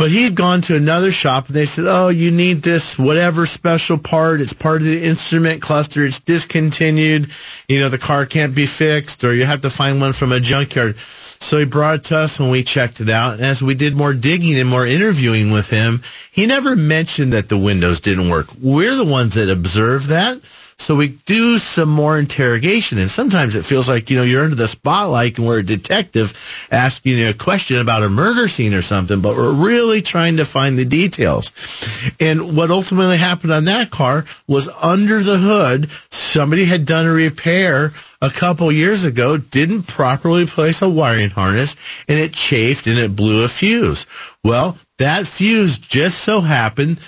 [0.00, 3.44] But he had gone to another shop and they said, Oh, you need this whatever
[3.44, 4.40] special part.
[4.40, 6.02] It's part of the instrument cluster.
[6.02, 7.30] It's discontinued.
[7.68, 10.40] You know, the car can't be fixed or you have to find one from a
[10.40, 10.96] junkyard.
[10.98, 13.34] So he brought it to us and we checked it out.
[13.34, 16.00] And as we did more digging and more interviewing with him,
[16.32, 18.46] he never mentioned that the windows didn't work.
[18.58, 20.40] We're the ones that observed that.
[20.80, 24.56] So we do some more interrogation, and sometimes it feels like you know you're under
[24.56, 28.80] the spotlight and we're a detective asking you a question about a murder scene or
[28.80, 31.52] something, but we're really trying to find the details.
[32.18, 37.12] And what ultimately happened on that car was under the hood, somebody had done a
[37.12, 41.76] repair a couple years ago, didn't properly place a wiring harness,
[42.08, 44.06] and it chafed and it blew a fuse.
[44.42, 47.06] Well, that fuse just so happened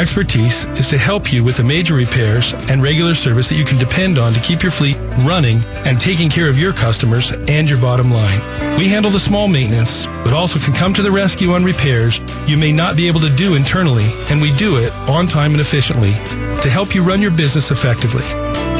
[0.00, 3.76] Expertise is to help you with the major repairs and regular service that you can
[3.76, 4.96] depend on to keep your fleet
[5.26, 8.40] running and taking care of your customers and your bottom line.
[8.78, 12.56] We handle the small maintenance, but also can come to the rescue on repairs you
[12.56, 16.12] may not be able to do internally, and we do it on time and efficiently
[16.62, 18.24] to help you run your business effectively.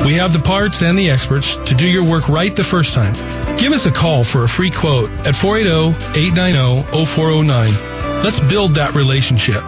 [0.07, 3.15] We have the parts and the experts to do your work right the first time.
[3.61, 8.25] Give us a call for a free quote at 480-890-0409.
[8.25, 9.63] Let's build that relationship.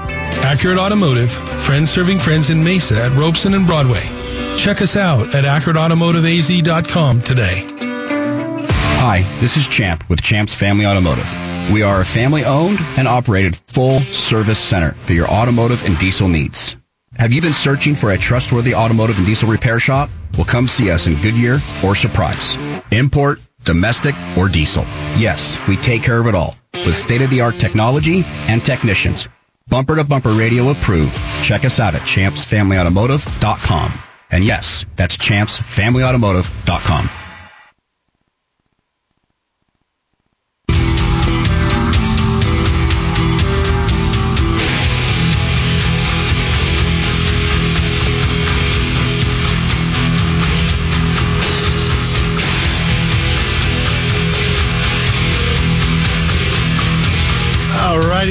[0.45, 4.01] Accurate Automotive, friends serving friends in Mesa at Robson and Broadway.
[4.57, 7.69] Check us out at accurateautomotiveaz.com today.
[8.99, 11.31] Hi, this is Champ with Champ's Family Automotive.
[11.71, 16.29] We are a family owned and operated full service center for your automotive and diesel
[16.29, 16.77] needs.
[17.19, 20.09] Have you been searching for a trustworthy automotive and diesel repair shop?
[20.35, 22.57] Well, come see us in Goodyear or Surprise.
[22.91, 24.85] Import, domestic, or diesel.
[25.17, 29.29] Yes, we take care of it all with state-of-the-art technology and technicians.
[29.69, 31.17] Bumper to bumper radio approved.
[31.43, 33.93] Check us out at champsfamilyautomotive.com.
[34.31, 37.22] And yes, that's champsfamilyautomotive.com.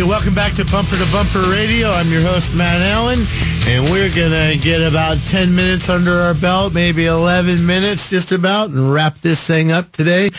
[0.02, 1.92] Alrighty, welcome back to Bumper to Bumper Radio.
[1.92, 3.20] I'm your host, Matt Allen,
[3.68, 8.70] and we're gonna get about 10 minutes under our belt, maybe 11 minutes just about,
[8.70, 10.32] and wrap this thing up today.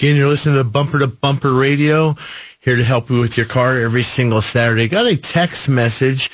[0.00, 2.16] Again, you're listening to Bumper to Bumper Radio,
[2.60, 4.88] here to help you with your car every single Saturday.
[4.88, 6.30] Got a text message.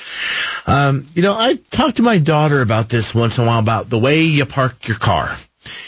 [0.65, 3.91] Um, you know, I talked to my daughter about this once in a while about
[3.91, 5.29] the way you park your car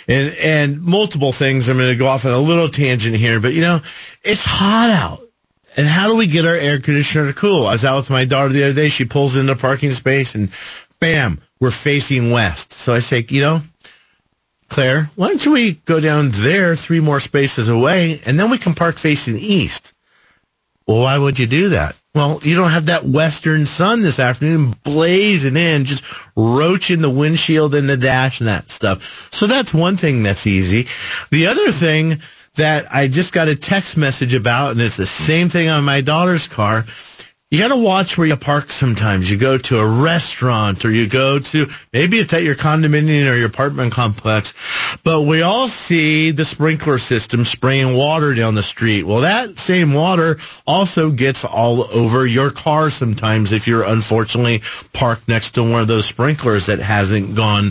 [0.07, 1.69] and and multiple things.
[1.69, 3.81] I'm going to go off on a little tangent here, but you know,
[4.23, 5.22] it's hot out.
[5.75, 7.65] And how do we get our air conditioner to cool?
[7.65, 8.89] I was out with my daughter the other day.
[8.89, 10.51] She pulls in the parking space and
[10.99, 12.73] bam, we're facing west.
[12.73, 13.59] So I say, you know,
[14.69, 18.73] Claire, why don't we go down there three more spaces away and then we can
[18.73, 19.93] park facing east?
[20.87, 21.95] Well, why would you do that?
[22.13, 26.03] Well, you don't have that western sun this afternoon blazing in, just
[26.35, 29.29] roaching the windshield and the dash and that stuff.
[29.31, 30.87] So that's one thing that's easy.
[31.31, 32.19] The other thing
[32.55, 36.01] that I just got a text message about, and it's the same thing on my
[36.01, 36.85] daughter's car.
[37.53, 39.29] You got to watch where you park sometimes.
[39.29, 43.35] You go to a restaurant or you go to, maybe it's at your condominium or
[43.35, 44.55] your apartment complex,
[45.03, 49.03] but we all see the sprinkler system spraying water down the street.
[49.03, 55.27] Well, that same water also gets all over your car sometimes if you're unfortunately parked
[55.27, 57.69] next to one of those sprinklers that hasn't gone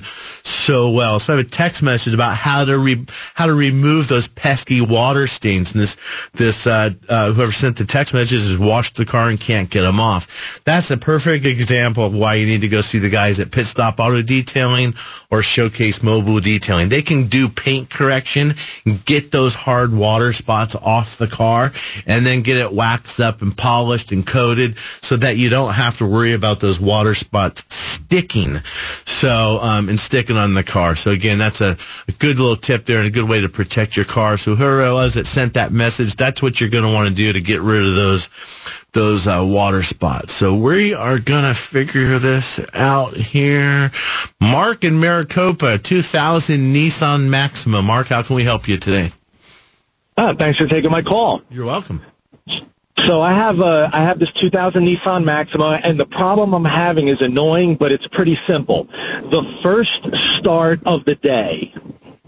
[0.63, 1.19] so well.
[1.19, 4.81] So I have a text message about how to re- how to remove those pesky
[4.81, 5.73] water stains.
[5.73, 5.97] And this
[6.33, 9.83] this uh, uh, whoever sent the text messages has washed the car and can't get
[9.83, 10.61] them off.
[10.65, 13.67] That's a perfect example of why you need to go see the guys at Pit
[13.67, 14.95] Stop Auto Detailing
[15.31, 16.89] or Showcase Mobile Detailing.
[16.89, 18.55] They can do paint correction,
[19.05, 21.73] get those hard water spots off the car,
[22.07, 25.99] and then get it waxed up and polished and coated so that you don't have
[25.99, 28.59] to worry about those water spots sticking.
[29.05, 30.97] So um, and sticking on the car.
[30.97, 31.77] So again, that's a,
[32.09, 34.37] a good little tip there and a good way to protect your car.
[34.37, 37.15] So whoever it was that sent that message, that's what you're going to want to
[37.15, 38.29] do to get rid of those
[38.93, 40.35] those uh, water spots.
[40.35, 43.91] So we are going to figure this out here.
[44.41, 47.81] Mark in Maricopa, 2000 Nissan Maxima.
[47.81, 49.11] Mark, how can we help you today?
[50.17, 51.43] Uh, thanks for taking my call.
[51.51, 52.03] You're welcome.
[52.99, 57.09] So I have a I have this 2000 Nissan Maxima, and the problem I'm having
[57.09, 58.84] is annoying, but it's pretty simple.
[58.84, 61.74] The first start of the day,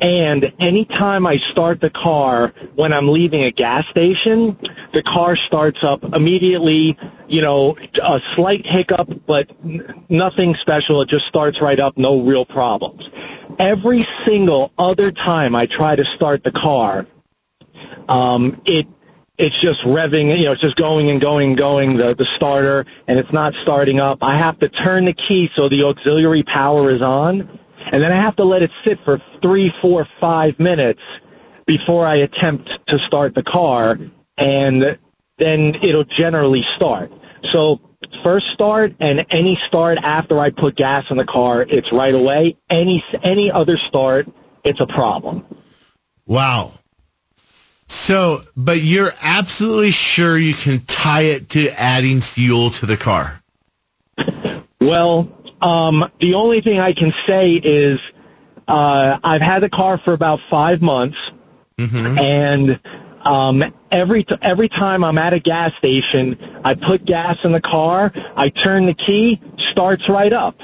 [0.00, 4.58] and anytime I start the car when I'm leaving a gas station,
[4.92, 6.96] the car starts up immediately.
[7.28, 11.02] You know, a slight hiccup, but n- nothing special.
[11.02, 13.10] It just starts right up, no real problems.
[13.58, 17.06] Every single other time I try to start the car,
[18.08, 18.86] um, it
[19.36, 22.86] it's just revving, you know, it's just going and going and going, the, the starter,
[23.08, 24.22] and it's not starting up.
[24.22, 28.16] I have to turn the key so the auxiliary power is on, and then I
[28.16, 31.02] have to let it sit for three, four, five minutes
[31.66, 33.98] before I attempt to start the car,
[34.36, 34.98] and
[35.38, 37.12] then it'll generally start.
[37.42, 37.80] So
[38.22, 42.56] first start and any start after I put gas in the car, it's right away.
[42.70, 44.28] Any any other start,
[44.62, 45.44] it's a problem.
[46.26, 46.72] Wow.
[47.86, 53.42] So, but you're absolutely sure you can tie it to adding fuel to the car?
[54.80, 55.30] Well,
[55.60, 58.00] um, the only thing I can say is
[58.66, 61.18] uh, I've had the car for about five months,
[61.76, 62.18] mm-hmm.
[62.18, 62.80] and
[63.22, 67.60] um, every t- every time I'm at a gas station, I put gas in the
[67.60, 70.60] car, I turn the key, starts right up.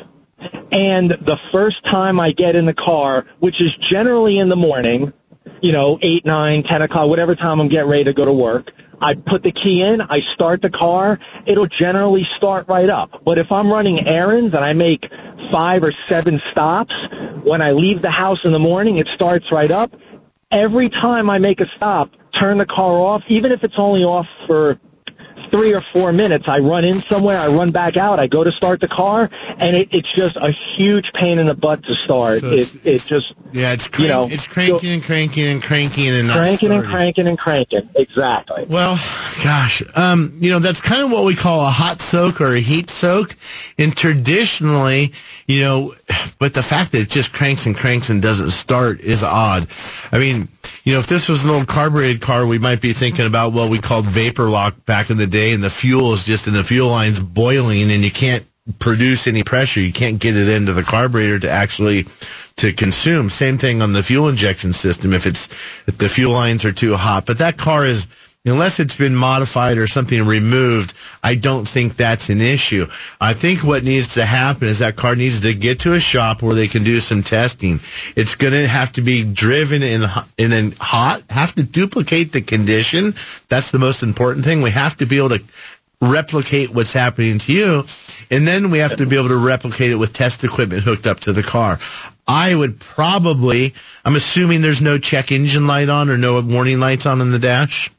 [0.73, 5.13] And the first time I get in the car, which is generally in the morning,
[5.61, 8.73] you know, eight, nine, ten o'clock, whatever time I'm getting ready to go to work.
[9.01, 13.23] I put the key in, I start the car, it'll generally start right up.
[13.25, 15.11] But if I'm running errands and I make
[15.51, 16.95] five or seven stops,
[17.43, 19.97] when I leave the house in the morning, it starts right up.
[20.51, 24.29] Every time I make a stop, turn the car off, even if it's only off
[24.47, 24.79] for
[25.51, 26.49] three or four minutes.
[26.49, 29.77] I run in somewhere, I run back out, I go to start the car, and
[29.77, 32.41] it, it's just a huge pain in the butt to start.
[32.41, 35.63] So it it just yeah, it's crank, you know it's cranking so, and cranking and
[35.63, 36.79] cranking and not cranking starting.
[36.79, 37.91] and cranking and cranking.
[37.97, 38.67] Exactly.
[38.69, 38.97] Well,
[39.43, 42.61] gosh, um, you know that's kind of what we call a hot soak or a
[42.61, 43.37] heat soak,
[43.79, 45.13] and traditionally,
[45.47, 45.95] you know,
[46.39, 49.69] but the fact that it just cranks and cranks and doesn't start is odd.
[50.13, 50.49] I mean,
[50.85, 53.71] you know, if this was an old carbureted car, we might be thinking about what
[53.71, 56.65] we called vapor lock back in the day, and the fuel is just in the
[56.65, 58.45] fuel lines boiling, and you can't
[58.79, 59.81] produce any pressure.
[59.81, 62.07] You can't get it into the carburetor to actually
[62.57, 63.31] to consume.
[63.31, 65.49] Same thing on the fuel injection system if it's
[65.87, 67.27] if the fuel lines are too hot.
[67.27, 68.07] But that car is
[68.45, 72.87] unless it's been modified or something removed, I don't think that's an issue.
[73.21, 76.43] I think what needs to happen is that car needs to get to a shop
[76.43, 77.81] where they can do some testing.
[78.17, 80.05] It's going to have to be driven in
[80.39, 83.15] in a hot, have to duplicate the condition.
[83.49, 84.63] That's the most important thing.
[84.63, 85.43] We have to be able to
[86.03, 87.85] replicate what's happening to you.
[88.31, 91.21] And then we have to be able to replicate it with test equipment hooked up
[91.21, 91.79] to the car.
[92.27, 93.75] I would probably,
[94.05, 97.39] I'm assuming there's no check engine light on or no warning lights on in the
[97.39, 97.91] dash.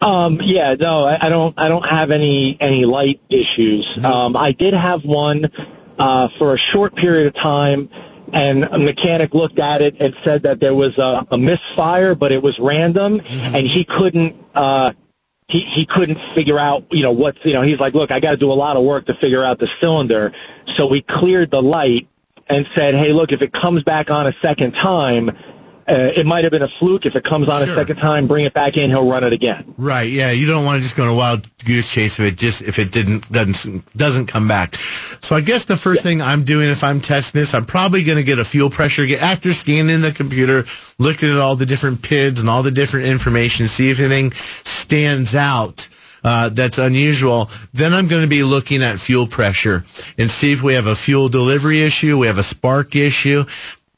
[0.00, 1.58] Um, yeah, no, I, I don't.
[1.58, 4.02] I don't have any any light issues.
[4.02, 5.50] Um, I did have one
[5.98, 7.90] uh, for a short period of time,
[8.32, 12.32] and a mechanic looked at it and said that there was a, a misfire, but
[12.32, 13.54] it was random, mm-hmm.
[13.54, 14.36] and he couldn't.
[14.54, 14.94] Uh,
[15.48, 18.30] he he couldn't figure out, you know, what's, you know, he's like, look, I got
[18.30, 20.32] to do a lot of work to figure out the cylinder.
[20.76, 22.08] So we cleared the light
[22.48, 25.36] and said, hey, look, if it comes back on a second time,
[25.90, 27.04] uh, it might have been a fluke.
[27.04, 27.72] If it comes on sure.
[27.72, 28.90] a second time, bring it back in.
[28.90, 29.74] He'll run it again.
[29.76, 30.08] Right.
[30.08, 30.30] Yeah.
[30.30, 32.78] You don't want to just go on a wild goose chase if it just if
[32.78, 34.74] it didn't doesn't doesn't come back.
[34.74, 36.10] So I guess the first yeah.
[36.10, 39.04] thing I'm doing if I'm testing this, I'm probably going to get a fuel pressure
[39.06, 40.64] get after scanning the computer,
[40.98, 45.34] looking at all the different PIDs and all the different information, see if anything stands
[45.34, 45.88] out.
[46.22, 49.86] Uh, that's unusual, then I'm going to be looking at fuel pressure
[50.18, 53.46] and see if we have a fuel delivery issue, we have a spark issue,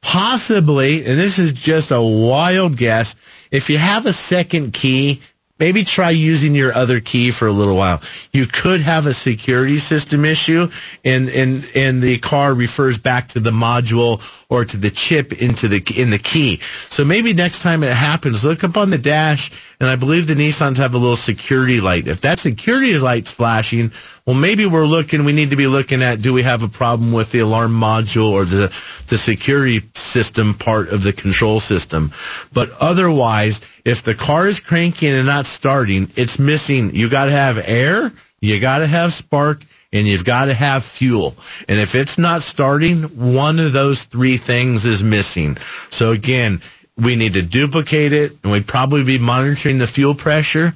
[0.02, 5.22] possibly, and this is just a wild guess, if you have a second key,
[5.62, 8.00] maybe try using your other key for a little while.
[8.32, 10.66] You could have a security system issue
[11.04, 14.18] and, and, and the car refers back to the module
[14.50, 16.58] or to the chip into the, in the key.
[16.58, 20.34] So maybe next time it happens, look up on the dash and I believe the
[20.34, 22.08] Nissans have a little security light.
[22.08, 23.92] If that security light's flashing,
[24.26, 27.12] well, maybe we're looking, we need to be looking at, do we have a problem
[27.12, 28.66] with the alarm module or the,
[29.08, 32.10] the security system part of the control system?
[32.52, 36.94] But otherwise, if the car is cranking and not starting, it's missing.
[36.94, 40.84] You got to have air, you got to have spark, and you've got to have
[40.84, 41.34] fuel.
[41.68, 45.58] And if it's not starting, one of those three things is missing.
[45.90, 46.60] So again,
[46.96, 50.74] we need to duplicate it, and we'd probably be monitoring the fuel pressure.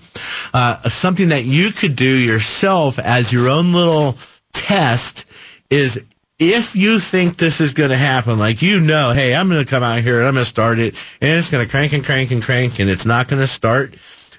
[0.53, 4.17] Uh, something that you could do yourself as your own little
[4.53, 5.27] test
[5.71, 6.01] is
[6.39, 9.71] if you think this is going to happen, like you know, hey, I'm going to
[9.71, 12.05] come out here and I'm going to start it, and it's going to crank and
[12.05, 13.97] crank and crank, and it's not going to start.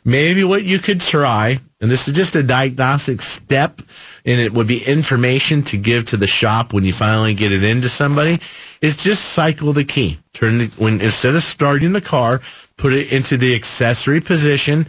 [0.08, 3.82] Maybe what you could try, and this is just a diagnostic step,
[4.26, 7.62] and it would be information to give to the shop when you finally get it
[7.66, 8.40] into somebody,
[8.82, 10.18] is just cycle the key.
[10.32, 12.40] Turn the, when instead of starting the car,
[12.78, 14.86] put it into the accessory position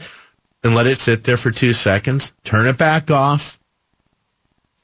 [0.62, 2.31] and let it sit there for two seconds.
[2.45, 3.59] Turn it back off.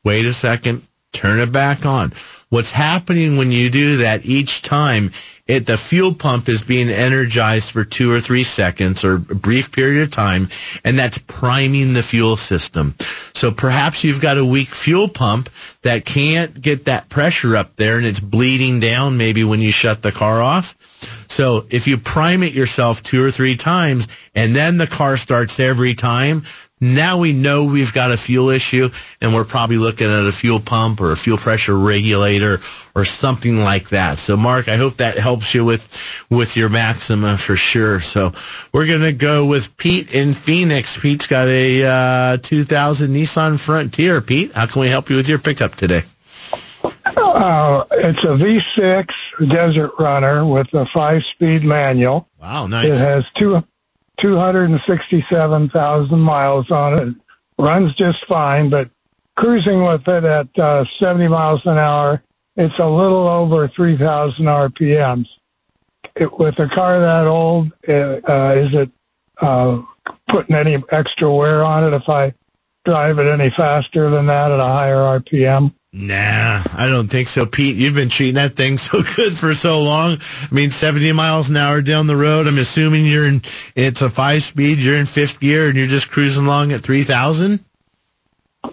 [0.03, 0.83] Wait a second.
[1.13, 2.11] turn it back on.
[2.49, 5.11] What's happening when you do that each time,
[5.47, 9.73] it, the fuel pump is being energized for two or three seconds or a brief
[9.73, 10.49] period of time,
[10.85, 12.95] and that's priming the fuel system.
[13.35, 15.51] So perhaps you've got a weak fuel pump
[15.83, 20.03] that can't get that pressure up there and it's bleeding down maybe when you shut
[20.03, 20.77] the car off.
[21.31, 25.61] So if you prime it yourself two or three times and then the car starts
[25.61, 26.45] every time,
[26.81, 28.91] now we know we've got a fuel issue
[29.21, 33.59] and we're probably looking at a fuel pump or a fuel pressure regulator or something
[33.59, 34.19] like that.
[34.19, 38.01] So Mark, I hope that helps you with, with your Maxima for sure.
[38.01, 38.33] So
[38.73, 40.99] we're going to go with Pete in Phoenix.
[40.99, 44.21] Pete's got a, uh, 2000 Nissan Frontier.
[44.21, 46.03] Pete, how can we help you with your pickup today?
[47.17, 52.29] Uh, it's a V6 Desert Runner with a five-speed manual.
[52.41, 52.87] Wow, nice.
[52.87, 53.65] It has two,
[54.19, 57.15] 267,000 miles on it.
[57.59, 58.91] Runs just fine, but
[59.37, 62.23] cruising with it at uh, 70 miles an hour,
[62.57, 65.29] it's a little over 3,000 RPMs.
[66.15, 68.91] It, with a car that old, uh, is it
[69.41, 69.83] uh,
[70.29, 72.35] putting any extra wear on it if I
[72.85, 75.73] drive it any faster than that at a higher RPM?
[75.97, 77.77] Nah, I don't think so, Pete.
[77.77, 80.19] You've been treating that thing so good for so long.
[80.21, 82.47] I mean, 70 miles an hour down the road.
[82.47, 83.43] I'm assuming you're in,
[83.75, 87.65] it's a five speed, you're in fifth gear and you're just cruising along at 3,000?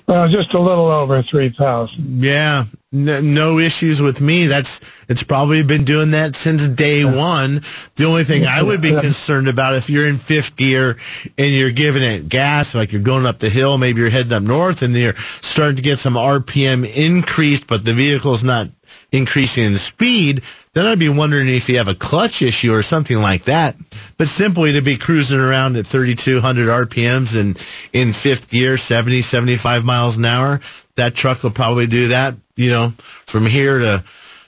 [0.08, 2.24] Well, just a little over 3,000.
[2.24, 2.66] Yeah.
[2.94, 4.48] No, no issues with me.
[4.48, 7.62] That's, it's probably been doing that since day one.
[7.96, 10.98] The only thing I would be concerned about if you're in fifth gear
[11.38, 14.44] and you're giving it gas, like you're going up the hill, maybe you're heading up
[14.44, 18.68] north and you're starting to get some RPM increased, but the vehicle's not
[19.10, 20.42] increasing in speed,
[20.74, 23.78] then I'd be wondering if you have a clutch issue or something like that.
[24.18, 27.58] But simply to be cruising around at 3,200 RPMs and
[27.94, 30.60] in fifth gear, 70, 75 miles an hour,
[30.96, 34.04] that truck will probably do that, you know, from here to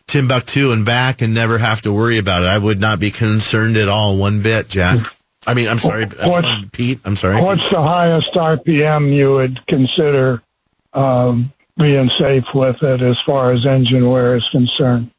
[0.08, 2.48] Timbuktu and back and never have to worry about it.
[2.48, 5.00] I would not be concerned at all one bit, Jack.
[5.46, 7.42] I mean, I'm sorry, What's- Pete, I'm sorry.
[7.42, 10.42] What's the highest RPM you would consider
[10.94, 15.10] um, being safe with it as far as engine wear is concerned?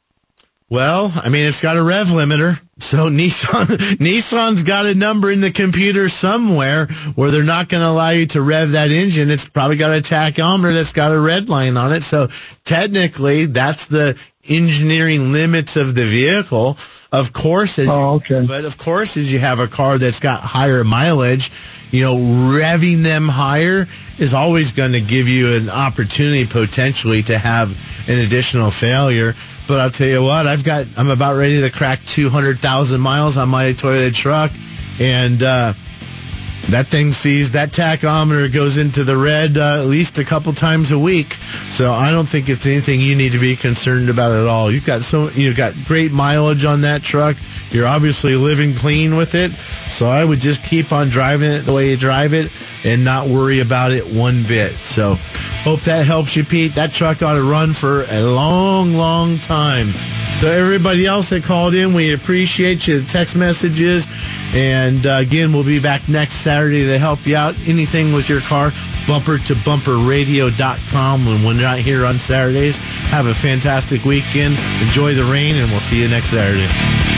[0.71, 2.59] Well, I mean, it's got a rev limiter.
[2.79, 3.67] So Nissan,
[3.99, 8.27] Nissan's got a number in the computer somewhere where they're not going to allow you
[8.27, 9.31] to rev that engine.
[9.31, 12.03] It's probably got a tachometer that's got a red line on it.
[12.03, 12.29] So
[12.65, 16.77] technically, that's the engineering limits of the vehicle.
[17.13, 18.45] Of course, as oh, okay.
[18.47, 21.51] but of course, as you have a car that's got higher mileage,
[21.93, 23.87] you know, revving them higher
[24.19, 29.35] is always going to give you an opportunity potentially to have an additional failure.
[29.69, 32.05] But I'll tell you what, I've got, I'm about ready to crack
[32.65, 34.51] 200,000 miles on my Toyota truck.
[34.99, 35.75] And, uh,
[36.71, 40.93] that thing sees that tachometer goes into the red uh, at least a couple times
[40.93, 41.35] a week.
[41.35, 44.71] So I don't think it's anything you need to be concerned about at all.
[44.71, 47.37] You've got so you've got great mileage on that truck.
[47.71, 49.53] You're obviously living clean with it.
[49.53, 52.51] So I would just keep on driving it the way you drive it
[52.85, 54.73] and not worry about it one bit.
[54.73, 55.17] So
[55.65, 56.75] hope that helps you, Pete.
[56.77, 59.93] That truck ought to run for a long, long time.
[60.39, 63.01] So everybody else that called in, we appreciate you.
[63.01, 64.07] The text messages.
[64.55, 67.55] And uh, again, we'll be back next Saturday to help you out.
[67.67, 68.71] Anything with your car,
[69.09, 71.25] bumper to bumper radio.com.
[71.25, 72.79] When we're not here on Saturdays,
[73.11, 74.57] have a fantastic weekend.
[74.81, 77.14] Enjoy the rain, and we'll see you next Saturday.